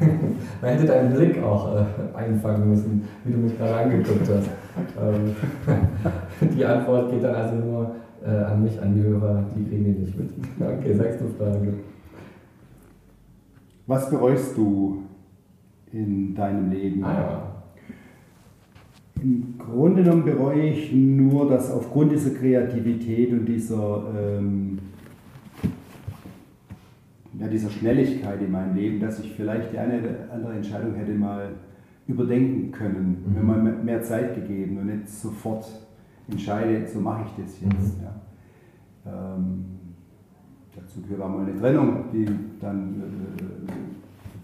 Man 0.62 0.70
hätte 0.70 0.86
deinen 0.86 1.14
Blick 1.14 1.42
auch 1.42 1.76
äh, 1.76 2.16
einfangen 2.16 2.70
müssen, 2.70 3.02
wie 3.24 3.32
du 3.32 3.38
mich 3.38 3.58
gerade 3.58 3.76
angeguckt 3.76 4.30
hast. 4.30 4.48
Ähm, 4.98 5.36
die 6.56 6.64
Antwort 6.64 7.10
geht 7.10 7.24
dann 7.24 7.34
also 7.34 7.56
nur 7.56 7.96
äh, 8.24 8.30
an 8.30 8.62
mich, 8.62 8.80
an 8.80 8.94
die 8.94 9.02
Hörer, 9.02 9.44
die 9.54 9.64
kriegen 9.64 9.84
die 9.84 10.00
nicht 10.00 10.18
mit. 10.18 10.30
Okay, 10.58 10.94
sechste 10.94 11.24
Frage. 11.36 11.74
Was 13.86 14.08
bereust 14.08 14.56
du 14.56 15.02
in 15.92 16.34
deinem 16.34 16.70
Leben? 16.70 17.04
Ah, 17.04 17.12
ja. 17.12 17.55
Im 19.26 19.58
Grunde 19.58 20.04
genommen 20.04 20.24
bereue 20.24 20.68
ich 20.68 20.92
nur, 20.92 21.50
dass 21.50 21.72
aufgrund 21.72 22.12
dieser 22.12 22.30
Kreativität 22.30 23.32
und 23.32 23.44
dieser, 23.44 24.04
ähm, 24.16 24.78
ja, 27.36 27.48
dieser 27.48 27.68
Schnelligkeit 27.70 28.40
in 28.40 28.52
meinem 28.52 28.76
Leben, 28.76 29.00
dass 29.00 29.18
ich 29.18 29.32
vielleicht 29.32 29.72
die 29.72 29.78
eine 29.78 29.98
oder 29.98 30.32
andere 30.32 30.52
Entscheidung 30.52 30.94
hätte 30.94 31.10
mal 31.10 31.48
überdenken 32.06 32.70
können, 32.70 33.24
mhm. 33.26 33.34
wenn 33.34 33.46
man 33.46 33.84
mehr 33.84 34.00
Zeit 34.00 34.36
gegeben 34.36 34.78
und 34.78 34.86
nicht 34.86 35.08
sofort 35.08 35.66
entscheide, 36.30 36.86
so 36.86 37.00
mache 37.00 37.24
ich 37.26 37.44
das 37.44 37.60
jetzt. 37.60 37.98
Mhm. 37.98 38.04
Ja. 38.04 39.34
Ähm, 39.34 39.64
dazu 40.76 41.02
gehört 41.02 41.22
auch 41.22 41.30
mal 41.30 41.44
eine 41.44 41.58
Trennung, 41.58 42.04
die 42.12 42.26
dann 42.60 43.02
äh, 43.40 43.72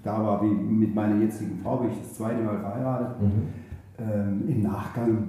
da 0.03 0.25
war, 0.25 0.43
wie 0.43 0.53
mit 0.53 0.93
meiner 0.93 1.23
jetzigen 1.23 1.61
Frau, 1.63 1.77
bin 1.77 1.91
ich 1.91 1.99
das 2.01 2.15
zweite 2.15 2.43
Mal 2.43 2.59
verheiratet. 2.59 3.23
Mhm 3.23 3.62
ähm, 4.03 4.49
Im 4.49 4.63
Nachgang 4.63 5.29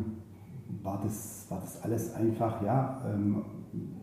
war 0.81 0.99
das, 1.03 1.45
war 1.49 1.59
das 1.61 1.81
alles 1.83 2.13
einfach, 2.15 2.63
ja, 2.63 3.01
ähm, 3.13 3.43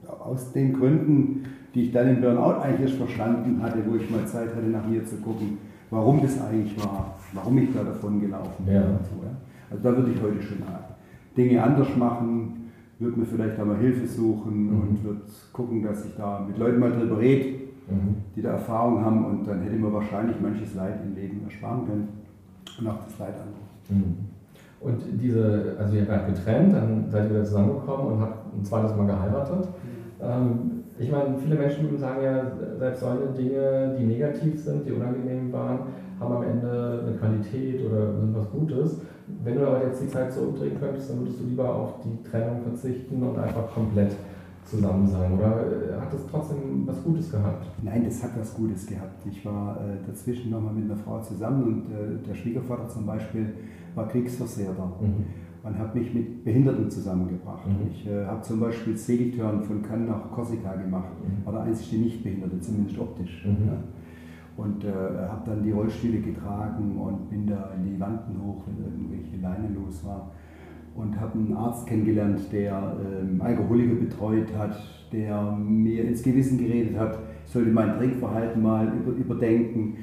aus 0.06 0.52
den 0.52 0.72
Gründen, 0.72 1.44
die 1.74 1.83
ich 1.83 1.92
dann 1.92 2.09
im 2.09 2.20
Burnout 2.20 2.61
eigentlich 2.61 2.90
erst 2.90 2.94
verstanden 2.94 3.62
hatte, 3.62 3.78
wo 3.87 3.96
ich 3.96 4.11
mal 4.11 4.26
Zeit 4.26 4.54
hatte, 4.54 4.66
nach 4.66 4.87
mir 4.87 5.04
zu 5.04 5.16
gucken, 5.16 5.59
warum 5.90 6.20
das 6.20 6.40
eigentlich 6.40 6.76
war, 6.85 7.14
warum 7.33 7.59
ich 7.59 7.72
da 7.72 7.85
davon 7.85 8.20
gelaufen 8.20 8.64
bin. 8.64 8.74
Ja. 8.74 8.83
So, 8.83 9.24
ja. 9.24 9.30
Also 9.70 9.83
da 9.83 9.96
würde 9.96 10.11
ich 10.11 10.22
heute 10.22 10.42
schon 10.42 10.59
Dinge 11.37 11.62
anders 11.62 11.96
machen, 11.96 12.70
würde 12.98 13.20
mir 13.20 13.26
vielleicht 13.26 13.59
da 13.59 13.64
mal 13.64 13.78
Hilfe 13.78 14.06
suchen 14.06 14.66
mhm. 14.66 14.80
und 14.80 15.04
würde 15.04 15.22
gucken, 15.52 15.83
dass 15.83 16.04
ich 16.04 16.14
da 16.16 16.44
mit 16.46 16.59
Leuten 16.59 16.80
mal 16.80 16.90
drüber 16.90 17.18
rede, 17.18 17.61
mhm. 17.88 18.16
die 18.37 18.42
da 18.42 18.52
Erfahrung 18.52 19.04
haben 19.04 19.24
und 19.24 19.46
dann 19.46 19.62
hätte 19.62 19.76
man 19.76 19.92
wahrscheinlich 19.92 20.37
manches 20.40 20.74
Leid 20.74 21.00
im 21.04 21.14
Leben 21.14 21.42
ersparen 21.44 21.87
können 21.87 22.09
und 22.78 22.87
auch 22.88 23.04
das 23.04 23.18
Leid 23.18 23.35
anderer. 23.35 23.70
Mhm. 23.90 24.30
Und 24.81 25.03
diese, 25.21 25.77
also 25.79 25.95
ihr 25.95 26.09
habt 26.09 26.35
getrennt, 26.35 26.75
dann 26.75 27.11
seid 27.11 27.25
ihr 27.25 27.31
wieder 27.31 27.45
zusammengekommen 27.45 28.14
und 28.14 28.21
habt 28.21 28.55
ein 28.55 28.64
zweites 28.64 28.97
Mal 28.97 29.07
geheiratet. 29.07 29.69
Mhm. 29.69 30.25
Ähm, 30.25 30.71
ich 30.99 31.11
meine, 31.11 31.38
viele 31.38 31.57
Menschen 31.57 31.99
sagen 31.99 32.23
ja, 32.23 32.43
selbst 32.79 33.01
solche 33.01 33.29
Dinge, 33.29 33.97
die 33.99 34.05
negativ 34.05 34.62
sind, 34.62 34.87
die 34.87 34.93
unangenehm 34.93 35.53
waren, 35.53 35.79
haben 36.19 36.35
am 36.35 36.43
Ende 36.43 37.05
eine 37.07 37.16
Qualität 37.16 37.81
oder 37.87 38.19
sind 38.19 38.37
was 38.37 38.51
Gutes. 38.51 39.01
Wenn 39.43 39.55
du 39.55 39.66
aber 39.66 39.85
jetzt 39.85 40.03
die 40.03 40.09
Zeit 40.09 40.33
zurückdrehen 40.33 40.79
könntest, 40.79 41.11
dann 41.11 41.21
würdest 41.21 41.40
du 41.40 41.45
lieber 41.45 41.75
auf 41.75 41.95
die 42.05 42.23
Trennung 42.29 42.61
verzichten 42.62 43.23
und 43.23 43.38
einfach 43.38 43.73
komplett 43.73 44.14
zusammen 44.64 45.07
sein? 45.07 45.38
Oder 45.38 46.01
hat 46.01 46.12
es 46.12 46.27
trotzdem 46.31 46.87
was 46.87 47.03
Gutes 47.03 47.31
gehabt? 47.31 47.66
Nein, 47.83 48.05
das 48.05 48.23
hat 48.23 48.31
was 48.38 48.55
Gutes 48.55 48.87
gehabt. 48.87 49.27
Ich 49.27 49.45
war 49.45 49.79
äh, 49.79 50.07
dazwischen 50.07 50.51
nochmal 50.51 50.75
mit 50.75 50.85
einer 50.85 51.01
Frau 51.01 51.21
zusammen 51.21 51.62
und 51.64 51.90
äh, 51.93 52.29
der 52.29 52.35
Schwiegervater 52.35 52.88
zum 52.88 53.07
Beispiel 53.07 53.55
war 53.94 54.09
Kriegsversehrter 54.09 54.92
mhm. 55.00 55.24
und 55.62 55.79
hat 55.79 55.94
mich 55.94 56.12
mit 56.14 56.44
Behinderten 56.44 56.90
zusammengebracht. 56.90 57.66
Mhm. 57.66 57.88
Ich 57.90 58.07
äh, 58.07 58.24
habe 58.26 58.42
zum 58.42 58.61
Beispiel 58.61 58.96
Segeltörn 58.96 59.62
von 59.62 59.83
Cannes 59.83 60.09
nach 60.09 60.31
Korsika 60.31 60.74
gemacht, 60.74 61.12
mhm. 61.22 61.44
war 61.44 61.53
der 61.53 61.62
einzige 61.62 62.03
Nichtbehinderte, 62.03 62.61
zumindest 62.61 62.98
optisch. 62.98 63.44
Mhm. 63.44 63.66
Ja. 63.66 63.83
Und 64.57 64.85
äh, 64.85 64.88
habe 64.88 65.42
dann 65.46 65.62
die 65.62 65.70
Rollstühle 65.70 66.20
getragen 66.20 66.98
und 66.98 67.31
bin 67.31 67.46
da 67.46 67.70
in 67.76 67.94
die 67.94 67.98
Wanden 67.98 68.38
hoch, 68.42 68.64
wenn 68.66 68.85
irgendwelche 68.85 69.37
Leine 69.40 69.68
los 69.74 70.05
war 70.05 70.31
und 70.94 71.18
habe 71.20 71.38
einen 71.38 71.55
Arzt 71.55 71.87
kennengelernt, 71.87 72.40
der 72.53 72.96
ähm, 73.22 73.40
Alkoholiker 73.40 73.94
betreut 73.94 74.48
hat, 74.57 74.76
der 75.12 75.53
mir 75.53 76.05
ins 76.05 76.22
Gewissen 76.22 76.59
geredet 76.59 76.98
hat, 76.98 77.18
ich 77.44 77.53
sollte 77.53 77.70
mein 77.70 77.96
Trinkverhalten 77.96 78.62
mal 78.62 78.92
über, 78.94 79.12
überdenken. 79.12 79.96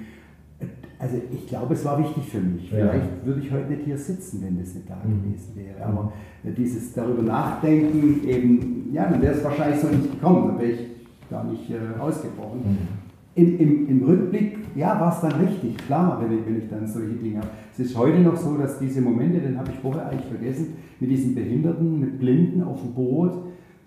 Also 1.00 1.18
ich 1.32 1.48
glaube, 1.48 1.76
es 1.76 1.86
war 1.86 2.00
wichtig 2.00 2.26
für 2.26 2.40
mich. 2.40 2.72
Ja. 2.72 2.90
Vielleicht 2.90 3.26
würde 3.26 3.42
ich 3.42 3.52
heute 3.52 3.70
nicht 3.70 3.84
hier 3.84 3.98
sitzen, 3.98 4.42
wenn 4.42 4.60
das 4.60 4.74
nicht 4.74 4.90
da 4.90 4.96
mhm. 4.96 5.24
gewesen 5.24 5.56
wäre. 5.56 5.86
Aber 5.86 6.12
dieses 6.44 6.94
darüber 6.94 7.22
nachdenken, 7.22 8.28
eben, 8.28 8.90
ja, 8.92 9.10
dann 9.10 9.22
wäre 9.22 9.36
es 9.36 9.44
wahrscheinlich 9.44 9.80
so 9.80 9.88
nicht 9.88 10.12
gekommen, 10.12 10.48
dann 10.48 10.60
wäre 10.60 10.72
ich 10.72 10.80
gar 11.30 11.44
nicht 11.44 11.70
äh, 11.70 12.00
ausgebrochen. 12.00 12.62
Mhm. 12.64 12.78
Im, 13.36 13.60
im, 13.60 13.90
Im 13.90 14.04
Rückblick, 14.04 14.58
ja, 14.76 15.00
war 15.00 15.14
es 15.14 15.22
dann 15.22 15.40
richtig, 15.40 15.78
klar, 15.86 16.20
wenn 16.20 16.40
ich, 16.40 16.46
wenn 16.48 16.58
ich 16.58 16.70
dann 16.70 16.88
solche 16.88 17.14
Dinge 17.14 17.38
habe. 17.38 17.50
Es 17.72 17.80
ist 17.80 17.96
heute 17.96 18.20
noch 18.20 18.36
so, 18.36 18.58
dass 18.58 18.80
diese 18.80 19.00
Momente, 19.00 19.40
den 19.40 19.60
habe 19.60 19.70
ich 19.72 19.78
vorher 19.80 20.10
eigentlich 20.10 20.26
vergessen, 20.26 20.74
mit 21.00 21.12
diesen 21.12 21.36
Behinderten, 21.36 22.00
mit 22.00 22.20
Blinden 22.20 22.64
auf 22.64 22.82
dem 22.82 22.94
Boot, 22.96 23.34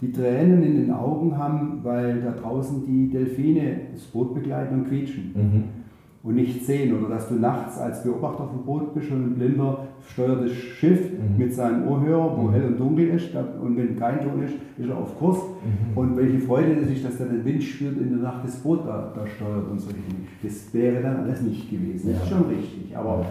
die 0.01 0.13
Tränen 0.13 0.63
in 0.63 0.77
den 0.77 0.93
Augen 0.93 1.37
haben, 1.37 1.81
weil 1.83 2.23
da 2.23 2.31
draußen 2.31 2.87
die 2.87 3.11
Delfine 3.11 3.81
das 3.93 4.05
Boot 4.05 4.35
begleiten 4.35 4.75
und 4.77 4.89
quietschen. 4.89 5.33
Mhm 5.35 5.80
und 6.23 6.35
nicht 6.35 6.65
sehen. 6.67 6.99
Oder 6.99 7.15
dass 7.15 7.29
du 7.29 7.35
nachts 7.35 7.79
als 7.79 8.03
Beobachter 8.03 8.45
auf 8.45 8.51
dem 8.51 8.65
Boot 8.65 8.95
bist 8.95 9.11
und 9.11 9.25
ein 9.25 9.35
Blinder 9.35 9.87
steuert 10.13 10.45
das 10.45 10.53
Schiff 10.53 11.13
mhm. 11.13 11.39
mit 11.39 11.55
seinem 11.55 11.89
Ohrhörer, 11.89 12.37
wo 12.37 12.43
mhm. 12.43 12.53
hell 12.53 12.65
und 12.65 12.79
dunkel 12.79 13.09
ist. 13.09 13.35
Und 13.35 13.77
wenn 13.77 13.99
kein 13.99 14.21
Ton 14.21 14.43
ist, 14.43 14.55
ist 14.77 14.89
er 14.89 14.97
auf 14.97 15.19
Kurs. 15.19 15.39
Mhm. 15.39 15.97
Und 15.97 16.17
welche 16.17 16.41
Freude 16.41 16.77
das 16.77 16.91
ist, 16.91 17.05
dass 17.05 17.21
er 17.21 17.27
den 17.27 17.45
Wind 17.45 17.63
spürt 17.63 17.97
in 17.99 18.11
der 18.11 18.19
Nacht 18.19 18.45
das 18.45 18.57
Boot 18.57 18.87
da, 18.87 19.13
da 19.15 19.27
steuert 19.27 19.71
und 19.71 19.79
solche 19.79 19.99
Dinge. 19.99 20.27
Das 20.43 20.73
wäre 20.75 21.03
dann 21.03 21.17
alles 21.21 21.41
nicht 21.41 21.71
gewesen. 21.71 22.13
Das 22.13 22.23
ist 22.23 22.29
schon 22.29 22.49
richtig. 22.49 22.97
Aber 22.97 23.25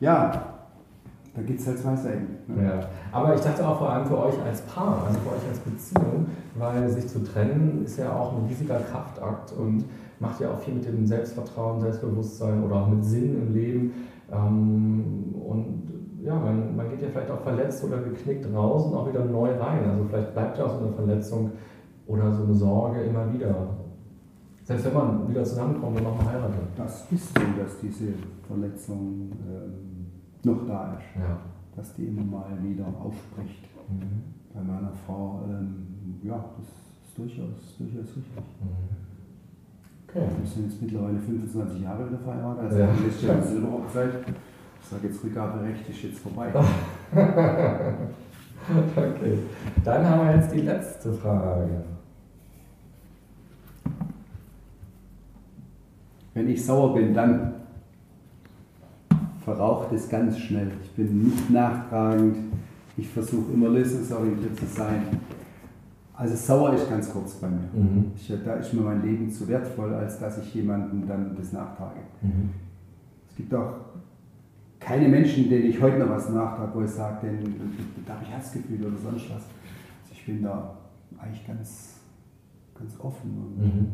ja, 0.00 0.58
da 1.34 1.42
gibt 1.42 1.60
es 1.60 1.66
halt 1.66 1.78
zwei 1.78 1.94
Seiten. 1.94 2.26
Ne? 2.48 2.64
Ja. 2.64 2.80
Aber 3.12 3.34
ich 3.34 3.40
dachte 3.40 3.66
auch 3.66 3.78
vor 3.78 3.90
allem 3.90 4.06
für 4.06 4.18
euch 4.18 4.34
als 4.44 4.60
Paar, 4.62 5.04
also 5.06 5.18
für 5.20 5.30
euch 5.30 5.48
als 5.48 5.58
Beziehung, 5.60 6.26
weil 6.56 6.88
sich 6.88 7.06
zu 7.06 7.22
trennen 7.24 7.82
ist 7.84 7.98
ja 7.98 8.12
auch 8.12 8.36
ein 8.36 8.46
riesiger 8.48 8.80
Kraftakt 8.80 9.52
und 9.52 9.84
macht 10.20 10.40
ja 10.40 10.52
auch 10.52 10.58
viel 10.58 10.74
mit 10.74 10.86
dem 10.86 11.06
Selbstvertrauen, 11.06 11.80
Selbstbewusstsein 11.80 12.62
oder 12.62 12.76
auch 12.76 12.88
mit 12.88 13.04
Sinn 13.04 13.34
im 13.34 13.54
Leben. 13.54 13.92
Ähm, 14.32 15.34
und 15.46 15.88
ja, 16.22 16.34
man, 16.34 16.76
man 16.76 16.90
geht 16.90 17.02
ja 17.02 17.08
vielleicht 17.08 17.30
auch 17.30 17.40
verletzt 17.40 17.82
oder 17.84 17.98
geknickt 17.98 18.46
raus 18.52 18.86
und 18.86 18.94
auch 18.94 19.08
wieder 19.08 19.24
neu 19.24 19.50
rein. 19.54 19.88
Also 19.88 20.04
vielleicht 20.04 20.34
bleibt 20.34 20.58
ja 20.58 20.64
auch 20.66 20.78
so 20.78 20.86
eine 20.86 20.92
Verletzung 20.92 21.52
oder 22.06 22.32
so 22.32 22.44
eine 22.44 22.54
Sorge 22.54 23.02
immer 23.02 23.32
wieder. 23.32 23.54
Selbst 24.64 24.84
wenn 24.86 24.94
man 24.94 25.28
wieder 25.28 25.44
zusammenkommt 25.44 25.96
und 25.96 26.04
nochmal 26.04 26.34
heiratet. 26.34 26.60
Das 26.76 27.10
ist 27.10 27.28
so, 27.28 27.40
dass 27.58 27.78
diese 27.80 28.12
Verletzung 28.46 29.30
ähm, 29.48 30.06
noch 30.44 30.66
da 30.66 30.94
ist. 30.94 31.18
Ja. 31.18 31.38
Dass 31.74 31.94
die 31.94 32.06
immer 32.06 32.22
mal 32.22 32.58
wieder 32.62 32.86
aufbricht. 32.86 33.68
Mhm. 33.88 34.34
Bei 34.52 34.60
meiner 34.60 34.92
Frau, 35.06 35.40
ähm, 35.48 36.18
ja, 36.22 36.44
das 36.58 36.66
ist 36.66 37.16
durchaus, 37.16 37.76
durchaus 37.78 38.16
richtig. 38.16 38.36
Mhm. 38.60 39.07
Okay. 40.08 40.26
Wir 40.40 40.46
sind 40.48 40.70
jetzt 40.70 40.82
mittlerweile 40.82 41.18
25 41.18 41.82
Jahre 41.82 42.08
wieder 42.08 42.18
verheiratet. 42.18 42.64
Also 42.64 42.78
ja. 42.78 42.86
letztes 42.86 43.22
Jahr 43.22 43.42
Silberhochzeit. 43.42 44.10
Ich 44.80 44.88
sage 44.88 45.08
jetzt 45.08 45.22
Rückgaberecht 45.22 45.88
ist 45.88 46.02
jetzt 46.02 46.20
vorbei. 46.20 46.48
okay. 48.96 49.38
Dann 49.84 50.08
haben 50.08 50.26
wir 50.26 50.36
jetzt 50.36 50.54
die 50.54 50.60
letzte 50.60 51.12
Frage. 51.12 51.84
wenn 56.38 56.48
ich 56.48 56.64
sauer 56.64 56.94
bin, 56.94 57.12
dann 57.12 57.52
verraucht 59.44 59.92
es 59.92 60.08
ganz 60.08 60.38
schnell. 60.38 60.70
Ich 60.84 60.90
bin 60.92 61.24
nicht 61.24 61.50
nachtragend, 61.50 62.36
ich 62.96 63.08
versuche 63.08 63.52
immer 63.52 63.68
lösungsorientiert 63.68 64.56
zu 64.56 64.66
sein. 64.66 65.02
Also 66.18 66.34
sauer 66.34 66.74
ist 66.74 66.90
ganz 66.90 67.12
kurz 67.12 67.34
bei 67.34 67.48
mir. 67.48 67.68
Mhm. 67.72 68.10
Ich, 68.16 68.32
da 68.44 68.54
ist 68.54 68.74
mir 68.74 68.80
mein 68.80 69.02
Leben 69.02 69.30
zu 69.30 69.46
wertvoll, 69.46 69.94
als 69.94 70.18
dass 70.18 70.38
ich 70.38 70.52
jemandem 70.52 71.06
dann 71.06 71.36
das 71.36 71.52
nachtrage. 71.52 72.00
Mhm. 72.22 72.50
Es 73.30 73.36
gibt 73.36 73.54
auch 73.54 73.74
keine 74.80 75.08
Menschen, 75.08 75.48
denen 75.48 75.66
ich 75.66 75.80
heute 75.80 76.00
noch 76.00 76.10
was 76.10 76.28
nachtrage, 76.30 76.74
wo 76.74 76.82
ich 76.82 76.90
sage, 76.90 77.28
da 78.04 78.14
habe 78.14 78.24
ich 78.24 78.30
Herzgefühl 78.30 78.84
oder 78.84 78.96
sonst 78.96 79.30
was. 79.30 79.44
Also 79.44 80.12
ich 80.12 80.26
bin 80.26 80.42
da 80.42 80.76
eigentlich 81.18 81.46
ganz, 81.46 82.00
ganz 82.76 82.98
offen. 82.98 83.30
Und 83.40 83.64
mhm. 83.64 83.92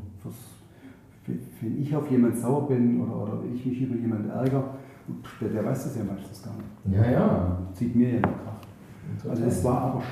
wenn 1.60 1.82
ich 1.82 1.94
auf 1.94 2.10
jemanden 2.10 2.38
sauer 2.38 2.66
bin 2.68 3.02
oder, 3.02 3.22
oder 3.22 3.42
ich 3.54 3.66
mich 3.66 3.82
über 3.82 3.96
jemanden 3.96 4.30
ärgere, 4.30 4.64
der, 5.42 5.48
der 5.50 5.64
weiß 5.66 5.84
das 5.84 5.96
ja 5.98 6.04
meistens 6.04 6.42
gar 6.42 6.54
nicht. 6.54 6.96
Ja, 6.96 7.10
ja. 7.10 7.58
Zieht 7.74 7.94
mir 7.94 8.14
ja 8.14 8.20
noch 8.20 8.42
Kraft. 8.44 8.66
Also 9.28 9.44
es 9.44 9.62
war 9.62 9.80
aber 9.82 10.02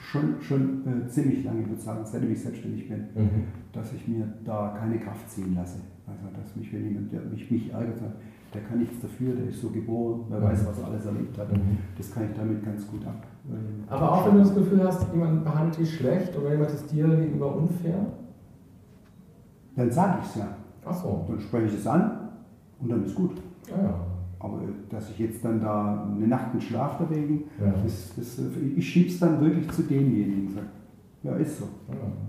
schon, 0.00 0.40
schon 0.40 0.86
äh, 0.86 1.06
ziemlich 1.08 1.44
lange, 1.44 1.62
ich 1.62 1.68
würde 1.68 1.80
sagen, 1.80 2.00
seitdem 2.04 2.32
ich 2.32 2.40
selbstständig 2.40 2.88
bin, 2.88 3.00
mhm. 3.14 3.44
dass 3.72 3.92
ich 3.92 4.06
mir 4.08 4.26
da 4.44 4.76
keine 4.78 4.98
Kraft 4.98 5.28
ziehen 5.30 5.54
lasse. 5.54 5.80
Also 6.06 6.22
dass 6.36 6.56
mich, 6.56 6.72
wenn 6.72 6.84
jemand, 6.84 7.12
der 7.12 7.20
mich, 7.22 7.50
mich 7.50 7.72
ärgert, 7.72 8.00
der 8.52 8.62
kann 8.62 8.78
nichts 8.78 9.00
dafür, 9.00 9.34
der 9.34 9.46
ist 9.48 9.60
so 9.60 9.70
geboren, 9.70 10.24
wer 10.28 10.40
mhm. 10.40 10.44
weiß, 10.44 10.66
was 10.66 10.78
er 10.78 10.86
alles 10.86 11.06
erlebt 11.06 11.36
hat. 11.38 11.52
Mhm. 11.52 11.78
Das 11.96 12.12
kann 12.12 12.24
ich 12.24 12.36
damit 12.36 12.64
ganz 12.64 12.86
gut 12.86 13.06
ab. 13.06 13.26
Äh, 13.50 13.92
aber 13.92 14.12
auch 14.12 14.26
wenn 14.26 14.34
du 14.34 14.40
das 14.40 14.54
Gefühl 14.54 14.82
hast, 14.84 15.06
jemand 15.12 15.44
behandelt 15.44 15.78
dich 15.78 15.96
schlecht 15.96 16.36
oder 16.36 16.52
jemand 16.52 16.70
ist 16.70 16.90
dir 16.92 17.08
gegenüber 17.08 17.56
unfair? 17.56 18.06
Dann 19.76 19.90
sage 19.90 20.18
ich 20.22 20.28
es 20.28 20.34
ja. 20.36 20.48
Ach 20.84 20.94
so. 20.94 21.24
Dann 21.28 21.40
spreche 21.40 21.66
ich 21.66 21.74
es 21.74 21.86
an 21.86 22.28
und 22.80 22.90
dann 22.90 23.04
ist 23.04 23.14
gut. 23.14 23.40
Ja, 23.70 23.82
ja. 23.82 23.94
Aber 24.42 24.58
dass 24.90 25.10
ich 25.10 25.20
jetzt 25.20 25.44
dann 25.44 25.60
da 25.60 26.08
eine 26.16 26.26
Nacht 26.26 26.50
einen 26.50 26.60
Schlaf 26.60 26.98
dagegen, 26.98 27.44
ja. 27.60 27.72
das, 27.84 28.12
das, 28.16 28.40
ich 28.76 28.88
schiebe 28.88 29.08
es 29.08 29.20
dann 29.20 29.40
wirklich 29.40 29.70
zu 29.70 29.82
demjenigen. 29.82 30.50
Sag, 30.52 30.64
ja, 31.22 31.36
ist 31.36 31.60
so. 31.60 31.68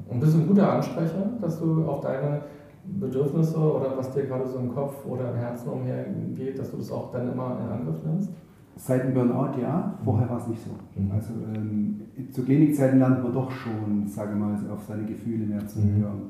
Und 0.08 0.20
bist 0.20 0.36
du 0.36 0.42
ein 0.42 0.48
guter 0.48 0.74
Ansprecher, 0.74 1.32
dass 1.42 1.60
du 1.60 1.84
auf 1.86 2.02
deine 2.02 2.42
Bedürfnisse 2.86 3.58
oder 3.58 3.98
was 3.98 4.12
dir 4.12 4.28
gerade 4.28 4.48
so 4.48 4.60
im 4.60 4.74
Kopf 4.74 5.06
oder 5.08 5.32
im 5.32 5.38
Herzen 5.38 5.70
umhergeht, 5.70 6.60
dass 6.60 6.70
du 6.70 6.78
das 6.78 6.92
auch 6.92 7.12
dann 7.12 7.32
immer 7.32 7.58
in 7.60 7.80
Angriff 7.80 8.04
nimmst? 8.06 8.30
Seit 8.76 9.04
dem 9.06 9.14
Burnout 9.14 9.60
ja, 9.60 9.98
vorher 10.04 10.30
war 10.30 10.38
es 10.38 10.48
nicht 10.48 10.62
so. 10.64 10.72
Mhm. 11.00 11.12
Also 11.12 11.34
ähm, 11.56 12.02
zu 12.32 12.44
Klinikzeiten 12.44 13.00
lernt 13.00 13.24
man 13.24 13.34
doch 13.34 13.50
schon, 13.50 14.08
sage 14.08 14.36
mal, 14.36 14.56
auf 14.72 14.84
seine 14.88 15.06
Gefühle 15.06 15.46
mehr 15.46 15.66
zu 15.68 15.80
mhm. 15.80 16.02
hören, 16.02 16.22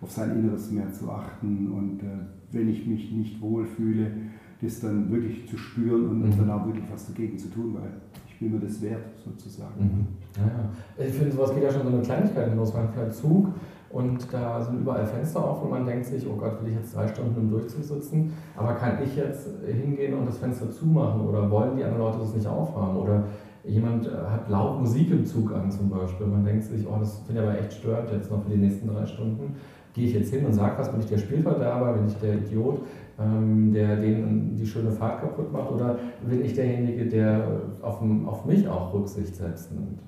auf 0.00 0.10
sein 0.10 0.30
Inneres 0.30 0.70
mehr 0.70 0.90
zu 0.92 1.10
achten 1.10 1.70
und 1.72 2.02
äh, 2.02 2.24
wenn 2.52 2.68
ich 2.68 2.86
mich 2.86 3.12
nicht 3.12 3.40
wohlfühle, 3.40 4.10
das 4.60 4.80
dann 4.80 5.10
wirklich 5.10 5.48
zu 5.48 5.56
spüren 5.56 6.08
und 6.08 6.22
mhm. 6.22 6.38
dann 6.38 6.50
auch 6.50 6.66
wirklich 6.66 6.84
was 6.92 7.06
dagegen 7.06 7.38
zu 7.38 7.48
tun, 7.48 7.74
weil 7.74 7.90
ich 8.28 8.38
bin 8.38 8.52
mir 8.52 8.60
das 8.60 8.80
wert, 8.82 9.04
sozusagen. 9.24 9.80
Mhm. 9.80 10.06
Ja. 10.36 11.04
Ich 11.04 11.14
finde, 11.14 11.32
sowas 11.32 11.54
geht 11.54 11.62
ja 11.62 11.70
schon 11.70 11.82
so 11.82 11.88
eine 11.88 12.02
Kleinigkeit 12.02 12.54
los. 12.54 12.74
Man 12.74 12.88
fährt 12.90 13.14
Zug 13.14 13.48
und 13.90 14.32
da 14.32 14.60
sind 14.60 14.80
überall 14.80 15.06
Fenster 15.06 15.42
auf 15.42 15.62
und 15.62 15.70
man 15.70 15.86
denkt 15.86 16.06
sich, 16.06 16.26
oh 16.26 16.36
Gott, 16.36 16.62
will 16.62 16.70
ich 16.70 16.76
jetzt 16.76 16.92
zwei 16.92 17.08
Stunden 17.08 17.40
im 17.40 17.50
Durchzug 17.50 17.82
sitzen? 17.82 18.32
Aber 18.56 18.74
kann 18.74 19.02
ich 19.02 19.16
jetzt 19.16 19.48
hingehen 19.66 20.14
und 20.14 20.26
das 20.26 20.38
Fenster 20.38 20.70
zumachen 20.70 21.22
oder 21.22 21.50
wollen 21.50 21.76
die 21.76 21.84
anderen 21.84 22.02
Leute 22.02 22.18
das 22.18 22.34
nicht 22.34 22.46
aufhaben? 22.46 22.96
Oder 22.96 23.24
jemand 23.64 24.06
äh, 24.06 24.10
hat 24.10 24.48
laut 24.48 24.80
Musik 24.80 25.10
im 25.10 25.24
Zug 25.24 25.52
an 25.52 25.70
zum 25.70 25.90
Beispiel. 25.90 26.26
Man 26.26 26.44
denkt 26.44 26.64
sich, 26.64 26.86
oh, 26.86 26.96
das 26.98 27.20
finde 27.26 27.42
ich 27.42 27.48
aber 27.48 27.58
echt 27.58 27.72
stört 27.72 28.12
jetzt 28.12 28.30
noch 28.30 28.42
für 28.42 28.50
die 28.50 28.58
nächsten 28.58 28.88
drei 28.88 29.06
Stunden. 29.06 29.56
Gehe 29.96 30.06
ich 30.06 30.14
jetzt 30.14 30.32
hin 30.32 30.46
und 30.46 30.52
sage 30.52 30.74
was, 30.78 30.92
bin 30.92 31.00
ich 31.00 31.06
der 31.06 31.18
Spielverderber, 31.18 31.94
bin 31.94 32.06
ich 32.06 32.16
der 32.18 32.34
Idiot? 32.34 32.82
ähm, 33.18 33.72
der 33.72 33.96
denen 33.96 34.56
die 34.56 34.66
schöne 34.66 34.90
Fahrt 34.90 35.20
kaputt 35.20 35.52
macht? 35.52 35.70
Oder 35.70 35.98
bin 36.28 36.44
ich 36.44 36.54
derjenige, 36.54 37.06
der 37.06 37.46
auf, 37.82 38.00
auf 38.26 38.44
mich 38.44 38.68
auch 38.68 38.92
Rücksicht 38.92 39.34
selbst 39.34 39.72
nimmt? 39.72 40.00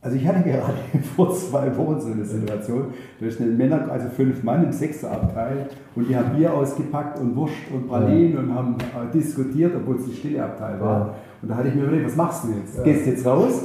Also 0.00 0.16
ich 0.16 0.28
hatte 0.28 0.42
gerade 0.42 0.74
vor 1.16 1.32
zwei 1.32 1.74
Wochen 1.76 1.98
so 1.98 2.12
eine 2.12 2.24
Situation, 2.24 2.86
da 3.18 3.26
ist 3.26 3.40
ein 3.40 3.56
Männer, 3.56 3.90
also 3.90 4.08
fünf 4.10 4.42
Mann 4.42 4.64
im 4.64 4.72
Sechserabteil 4.72 5.66
und 5.96 6.08
die 6.08 6.14
haben 6.14 6.36
Bier 6.36 6.52
ausgepackt 6.52 7.18
und 7.20 7.34
Wurst 7.34 7.54
und 7.72 7.88
Pralinen 7.88 8.34
ja. 8.34 8.40
und 8.40 8.54
haben 8.54 8.76
äh, 8.78 9.10
diskutiert, 9.12 9.72
obwohl 9.74 9.96
es 9.96 10.04
die 10.04 10.14
stille 10.14 10.44
Abteil 10.44 10.78
war. 10.78 10.98
Ja. 10.98 11.14
Und 11.40 11.48
da 11.48 11.56
hatte 11.56 11.68
ich 11.68 11.74
mir 11.74 11.84
überlegt, 11.84 12.06
was 12.06 12.16
machst 12.16 12.44
du 12.44 12.48
jetzt? 12.48 12.76
Ja. 12.76 12.82
Gehst 12.84 13.06
du 13.06 13.10
jetzt 13.10 13.26
raus? 13.26 13.62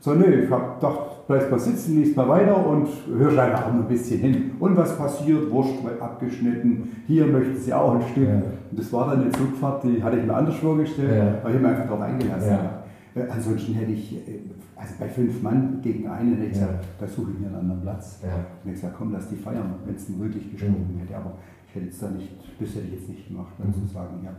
So, 0.00 0.14
nö, 0.14 0.44
ich 0.44 0.50
hab 0.50 0.80
gedacht, 0.80 1.07
bleibst 1.28 1.50
mal 1.50 1.60
sitzen, 1.60 1.96
liest 1.96 2.16
mal 2.16 2.26
weiter 2.26 2.66
und 2.66 2.88
hörst 3.16 3.38
einfach 3.38 3.66
auch 3.66 3.72
ein 3.72 3.86
bisschen 3.86 4.18
hin. 4.20 4.50
Und 4.58 4.76
was 4.76 4.96
passiert? 4.96 5.50
Wurst 5.50 5.74
abgeschnitten, 6.00 6.88
hier 7.06 7.26
möchten 7.26 7.56
sie 7.56 7.72
auch 7.72 7.94
ein 7.94 8.02
Stück. 8.02 8.28
Ja. 8.28 8.34
Und 8.70 8.78
das 8.78 8.92
war 8.92 9.10
dann 9.10 9.22
eine 9.22 9.30
Zugfahrt, 9.30 9.84
die 9.84 10.02
hatte 10.02 10.18
ich 10.18 10.26
mir 10.26 10.34
anders 10.34 10.56
vorgestellt, 10.56 11.16
ja. 11.16 11.38
aber 11.40 11.50
ich 11.50 11.56
habe 11.56 11.58
mich 11.58 11.66
einfach 11.66 11.84
darauf 11.84 12.00
eingelassen. 12.00 12.50
Ja. 12.50 12.82
Äh, 13.14 13.28
ansonsten 13.28 13.74
hätte 13.74 13.92
ich, 13.92 14.16
äh, 14.16 14.40
also 14.74 14.94
bei 14.98 15.08
fünf 15.08 15.42
Mann 15.42 15.80
gegen 15.82 16.08
einen, 16.08 16.32
hätte 16.36 16.46
ich 16.46 16.52
gesagt, 16.52 16.84
da 16.98 17.06
suche 17.06 17.32
ich 17.32 17.40
mir 17.40 17.48
einen 17.48 17.56
anderen 17.56 17.82
Platz. 17.82 18.20
Ja. 18.22 18.34
Und 18.64 18.70
ich 18.70 18.80
gesagt, 18.80 18.94
komm, 18.96 19.12
lass 19.12 19.28
die 19.28 19.36
feiern, 19.36 19.74
wenn 19.84 19.94
es 19.94 20.18
wirklich 20.18 20.50
gestunken 20.50 20.94
mhm. 20.94 21.00
hätte. 21.00 21.14
Aber 21.14 21.34
ich 21.68 21.74
hätte 21.74 21.86
jetzt 21.86 22.02
da 22.02 22.08
nicht, 22.08 22.32
das 22.58 22.68
hätte 22.70 22.86
ich 22.86 22.92
jetzt 23.00 23.08
nicht 23.10 23.28
gemacht, 23.28 23.52
dann 23.58 23.68
mhm. 23.68 23.74
zu 23.74 23.92
sagen, 23.92 24.20
ja, 24.24 24.30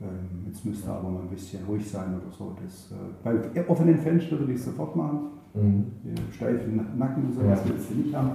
ähm, 0.00 0.44
jetzt 0.46 0.62
müsste 0.64 0.90
aber 0.90 1.08
mal 1.08 1.22
ein 1.22 1.28
bisschen 1.28 1.64
ruhig 1.64 1.88
sein 1.88 2.14
oder 2.14 2.30
so. 2.30 2.54
Das, 2.62 2.92
äh, 2.92 3.40
bei 3.54 3.66
offenen 3.66 3.96
Fenstern 3.96 4.40
würde 4.40 4.52
ich 4.52 4.62
sofort 4.62 4.94
machen. 4.94 5.37
Mhm. 5.54 5.86
Steifen 6.32 6.76
Nacken 6.96 7.24
und 7.24 7.34
sowas 7.34 7.60
ja. 7.64 7.70
willst 7.70 7.90
du 7.90 7.94
nicht 7.94 8.14
haben. 8.14 8.30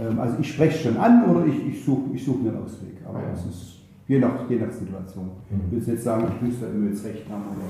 Ähm, 0.00 0.18
also 0.18 0.36
ich 0.40 0.52
spreche 0.52 0.88
schon 0.88 0.96
an 0.96 1.24
oder 1.28 1.46
ich, 1.46 1.66
ich 1.66 1.84
suche 1.84 2.02
ich 2.14 2.24
such 2.24 2.40
mir 2.42 2.50
einen 2.50 2.62
Ausweg. 2.62 2.96
Aber 3.06 3.18
ja. 3.18 3.32
es 3.32 3.44
ist 3.46 3.80
je 4.06 4.18
nach, 4.18 4.48
je 4.48 4.58
nach 4.58 4.70
Situation. 4.70 5.30
Mhm. 5.50 5.78
Ich 5.78 5.86
will 5.86 5.94
jetzt 5.94 6.04
sagen, 6.04 6.24
ich 6.34 6.46
muss 6.46 6.60
da 6.60 6.66
immer 6.68 6.88
jetzt 6.88 7.04
recht 7.04 7.28
haben 7.30 7.44
oder 7.50 7.66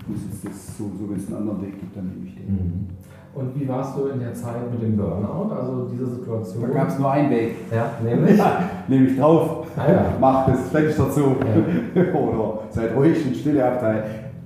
ich 0.00 0.08
muss 0.08 0.20
jetzt 0.24 0.44
das 0.46 0.78
so, 0.78 0.90
so 0.98 1.10
wenn 1.10 1.16
es 1.16 1.26
einen 1.26 1.36
anderen 1.36 1.62
Weg 1.62 1.80
gibt, 1.80 1.96
dann 1.96 2.08
nehme 2.08 2.26
ich 2.26 2.34
den. 2.34 2.46
Mhm. 2.46 2.86
Und 3.34 3.60
wie 3.60 3.68
warst 3.68 3.98
du 3.98 4.06
in 4.06 4.20
der 4.20 4.32
Zeit 4.32 4.70
mit 4.72 4.80
dem 4.80 4.96
Burnout, 4.96 5.54
also 5.54 5.90
diese 5.92 6.06
Situation? 6.06 6.62
Da 6.62 6.68
gab 6.68 6.88
es 6.88 6.98
nur 6.98 7.10
einen 7.10 7.30
Weg. 7.30 7.56
Ja, 7.70 7.90
nämlich? 8.02 8.38
Ja, 8.38 8.62
nehme 8.88 9.08
ich 9.08 9.18
drauf, 9.18 9.66
ah, 9.76 9.92
ja. 9.92 10.04
mach 10.18 10.46
das 10.46 10.70
Fenster 10.70 11.10
zu 11.10 11.20
ja. 11.20 12.02
oder 12.14 12.60
seid 12.70 12.96
ruhig 12.96 13.26
und 13.26 13.36
stille 13.36 13.62
Abteil. 13.62 14.04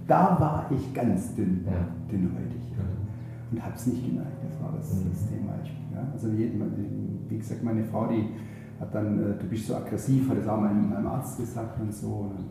Da 0.09 0.37
war 0.41 0.67
ich 0.77 0.93
ganz 0.93 1.37
dünn, 1.37 1.65
ja. 1.67 1.73
dünnhäutig 2.11 2.61
und 3.51 3.63
habe 3.63 3.75
es 3.75 3.87
nicht 3.87 4.07
gemerkt. 4.07 4.45
Das 4.45 4.63
war 4.63 4.73
das, 4.77 4.95
mhm. 4.95 5.11
das 5.11 5.29
Thema. 5.29 5.53
Ich, 5.65 5.71
ja, 5.93 6.09
also 6.13 6.29
wie 6.33 7.39
gesagt, 7.39 7.63
meine 7.63 7.85
Frau, 7.85 8.07
die 8.07 8.25
hat 8.81 8.95
dann, 8.95 9.19
äh, 9.19 9.39
du 9.39 9.47
bist 9.47 9.67
so 9.67 9.77
aggressiv, 9.77 10.29
hat 10.29 10.39
es 10.39 10.49
auch 10.49 10.61
meinem, 10.61 10.91
meinem 10.91 11.07
Arzt 11.07 11.39
gesagt 11.39 11.81
und 11.81 11.93
so. 11.93 12.31
Und 12.31 12.45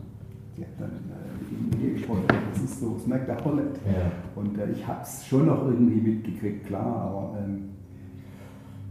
die 0.56 0.62
hat 0.62 0.72
dann 0.78 0.90
äh, 0.90 1.70
mit 1.70 1.82
mir 1.82 1.92
gesprochen, 1.94 2.24
das 2.52 2.62
ist 2.62 2.80
so, 2.80 2.94
das 2.94 3.06
merkt 3.06 3.28
er 3.28 3.44
auch 3.44 3.54
nicht. 3.54 3.80
Ja. 3.86 4.10
Und 4.36 4.58
äh, 4.58 4.70
ich 4.70 4.86
habe 4.86 5.00
es 5.02 5.26
schon 5.26 5.46
noch 5.46 5.64
irgendwie 5.66 6.00
mitgekriegt, 6.00 6.66
klar, 6.66 6.84
aber 6.84 7.38
ähm, 7.38 7.70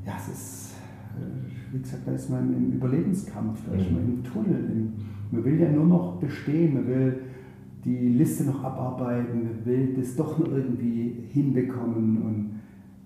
ja, 0.06 0.14
es 0.18 0.28
ist, 0.30 0.74
äh, 1.16 1.74
wie 1.74 1.80
gesagt, 1.80 2.08
da 2.08 2.12
ist 2.12 2.30
man 2.30 2.54
im 2.54 2.74
Überlebenskampf, 2.74 3.60
da 3.70 3.76
ist 3.76 3.92
man 3.92 4.04
mhm. 4.04 4.14
im 4.16 4.24
Tunnel. 4.24 4.66
Im, 4.72 4.94
man 5.32 5.46
will 5.46 5.60
ja 5.60 5.70
nur 5.72 5.86
noch 5.86 6.20
bestehen, 6.20 6.74
man 6.74 6.88
will 6.88 7.22
die 7.86 8.10
Liste 8.10 8.44
noch 8.44 8.64
abarbeiten, 8.64 9.66
will 9.66 9.94
das 9.96 10.16
doch 10.16 10.38
noch 10.38 10.52
irgendwie 10.52 11.28
hinbekommen 11.30 12.22
und, 12.22 12.60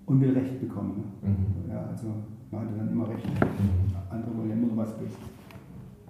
und 0.05 0.21
will 0.21 0.31
Recht 0.31 0.59
bekommen. 0.59 1.03
Ne? 1.21 1.29
Mhm. 1.29 1.71
Ja, 1.71 1.85
also 1.91 2.07
man 2.51 2.61
hatte 2.61 2.77
dann 2.77 2.91
immer 2.91 3.09
Recht. 3.09 3.25
Mhm. 3.25 3.95
Andere 4.09 4.37
wollen 4.37 4.49
ja 4.49 4.55
immer 4.55 4.67
noch 4.67 4.77
was 4.77 4.97
bist. 4.97 5.17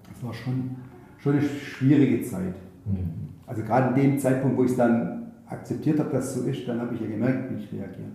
Das 0.10 0.24
war 0.24 0.34
schon, 0.34 0.76
schon 1.18 1.34
eine 1.34 1.42
schwierige 1.42 2.22
Zeit. 2.24 2.56
Mhm. 2.86 3.30
Also 3.46 3.64
gerade 3.64 3.90
in 3.90 4.12
dem 4.12 4.20
Zeitpunkt, 4.20 4.58
wo 4.58 4.64
ich 4.64 4.72
es 4.72 4.78
dann 4.78 5.32
akzeptiert 5.48 6.00
habe, 6.00 6.10
dass 6.10 6.36
es 6.36 6.36
so 6.36 6.50
ist, 6.50 6.68
dann 6.68 6.80
habe 6.80 6.96
ich 6.96 7.02
ja 7.02 7.08
gemerkt, 7.08 7.52
wie 7.52 7.56
ich 7.56 7.72
reagiere. 7.74 8.10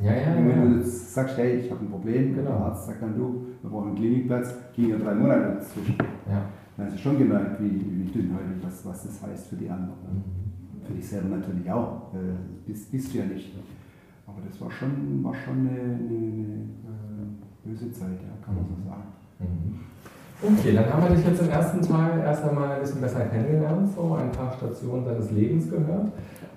Ja, 0.00 0.14
ja, 0.14 0.36
und 0.36 0.48
wenn 0.48 0.58
ja. 0.58 0.78
du 0.78 0.82
sagst, 0.82 1.36
hey, 1.36 1.58
ich 1.58 1.70
habe 1.70 1.84
ein 1.84 1.90
Problem, 1.90 2.34
genau. 2.34 2.50
der 2.50 2.60
Arzt 2.60 2.86
sagt 2.86 3.02
dann, 3.02 3.14
du, 3.14 3.46
wir 3.60 3.70
brauchen 3.70 3.88
einen 3.88 3.96
Klinikplatz, 3.96 4.54
ging 4.74 4.88
ja 4.88 4.96
drei 4.96 5.14
Monate 5.14 5.54
dazwischen. 5.58 5.96
Ja. 6.28 6.42
Dann 6.76 6.86
hast 6.86 6.96
du 6.96 7.00
schon 7.00 7.18
gemerkt, 7.18 7.62
wie, 7.62 7.70
wie 7.70 8.10
dünnhäutig, 8.10 8.62
was, 8.62 8.84
was 8.86 9.02
das 9.04 9.22
heißt 9.22 9.48
für 9.48 9.56
die 9.56 9.68
anderen. 9.68 10.24
Für 10.86 10.94
dich 10.94 11.06
selber 11.06 11.36
natürlich 11.36 11.70
auch, 11.70 12.12
äh, 12.14 12.18
bist, 12.66 12.90
bist 12.90 13.12
du 13.12 13.18
ja 13.18 13.26
nicht. 13.26 13.54
Aber 14.26 14.38
das 14.46 14.60
war 14.60 14.70
schon, 14.70 15.22
war 15.22 15.34
schon 15.34 15.60
eine, 15.60 15.70
eine, 15.70 15.98
eine 15.98 16.54
äh, 16.54 17.68
böse 17.68 17.92
Zeit, 17.92 18.20
ja, 18.22 18.44
kann 18.44 18.54
man 18.54 18.64
so 18.64 18.88
sagen. 18.88 19.02
Mhm. 19.38 19.91
Okay, 20.44 20.74
dann 20.74 20.92
haben 20.92 21.04
wir 21.04 21.14
dich 21.14 21.24
jetzt 21.24 21.40
im 21.40 21.50
ersten 21.50 21.80
Teil 21.80 22.18
erst 22.18 22.42
einmal 22.42 22.72
ein 22.72 22.80
bisschen 22.80 23.00
besser 23.00 23.26
kennengelernt, 23.26 23.88
so 23.94 24.14
ein 24.14 24.32
paar 24.32 24.52
Stationen 24.52 25.04
deines 25.04 25.30
Lebens 25.30 25.70
gehört. 25.70 26.06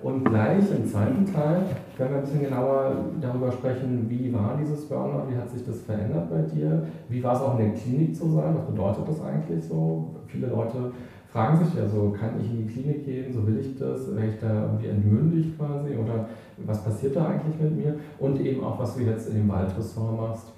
Und 0.02 0.24
gleich 0.26 0.64
im 0.76 0.88
zweiten 0.88 1.24
Teil 1.24 1.62
werden 1.96 2.10
wir 2.12 2.18
ein 2.18 2.22
bisschen 2.24 2.46
genauer 2.46 2.96
darüber 3.22 3.52
sprechen, 3.52 4.08
wie 4.10 4.34
war 4.34 4.58
dieses 4.60 4.86
Burnout, 4.86 5.30
wie 5.30 5.38
hat 5.38 5.52
sich 5.52 5.64
das 5.64 5.82
verändert 5.82 6.32
bei 6.32 6.42
dir, 6.42 6.88
wie 7.10 7.24
war 7.24 7.36
es 7.36 7.42
auch 7.42 7.60
in 7.60 7.66
der 7.66 7.74
Klinik 7.76 8.16
zu 8.16 8.28
sein, 8.32 8.56
was 8.56 8.66
bedeutet 8.66 9.08
das 9.08 9.22
eigentlich 9.22 9.64
so? 9.64 10.16
Viele 10.26 10.48
Leute 10.48 10.92
fragen 11.32 11.64
sich 11.64 11.76
ja 11.76 11.88
so, 11.88 12.10
kann 12.10 12.32
ich 12.40 12.50
in 12.50 12.66
die 12.66 12.74
Klinik 12.74 13.06
gehen, 13.06 13.32
so 13.32 13.46
will 13.46 13.60
ich 13.60 13.78
das, 13.78 14.16
werde 14.16 14.30
ich 14.30 14.40
da 14.40 14.64
irgendwie 14.64 14.88
entmündigt 14.88 15.60
quasi 15.60 15.96
oder 15.96 16.26
was 16.66 16.84
passiert 16.84 17.16
da 17.16 17.28
eigentlich 17.28 17.60
mit 17.62 17.78
mir? 17.78 17.96
Und 18.18 18.40
eben 18.42 18.64
auch, 18.64 18.80
was 18.80 18.96
du 18.96 19.04
jetzt 19.04 19.30
in 19.30 19.36
dem 19.36 19.50
Waldressort 19.50 20.18
machst, 20.18 20.55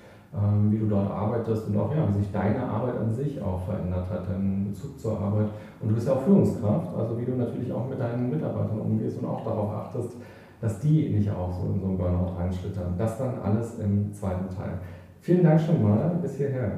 wie 0.70 0.78
du 0.78 0.88
dort 0.88 1.10
arbeitest 1.10 1.68
und 1.68 1.78
auch, 1.78 1.92
ja, 1.96 2.08
wie 2.10 2.20
sich 2.20 2.32
deine 2.32 2.62
Arbeit 2.64 2.98
an 2.98 3.10
sich 3.10 3.42
auch 3.42 3.64
verändert 3.66 4.10
hat, 4.10 4.30
dein 4.30 4.68
Bezug 4.70 5.00
zur 5.00 5.20
Arbeit. 5.20 5.48
Und 5.80 5.90
du 5.90 5.96
bist 5.96 6.08
ja 6.08 6.14
auch 6.14 6.22
Führungskraft, 6.22 6.96
also 6.96 7.18
wie 7.20 7.26
du 7.26 7.32
natürlich 7.32 7.72
auch 7.72 7.88
mit 7.88 8.00
deinen 8.00 8.30
Mitarbeitern 8.30 8.80
umgehst 8.80 9.18
und 9.20 9.28
auch 9.28 9.44
darauf 9.44 9.72
achtest, 9.74 10.18
dass 10.60 10.80
die 10.80 11.10
nicht 11.10 11.30
auch 11.32 11.54
so 11.54 11.68
in 11.68 11.80
so 11.80 11.88
einen 11.88 11.98
Burnout 11.98 12.34
reinschlittern. 12.38 12.96
Das 12.98 13.18
dann 13.18 13.40
alles 13.42 13.80
im 13.80 14.14
zweiten 14.14 14.54
Teil. 14.54 14.80
Vielen 15.22 15.44
Dank 15.44 15.60
schon 15.62 15.82
mal 15.82 16.18
bis 16.22 16.36
hierher. 16.36 16.72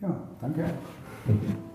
Ja, 0.00 0.16
danke. 0.40 0.64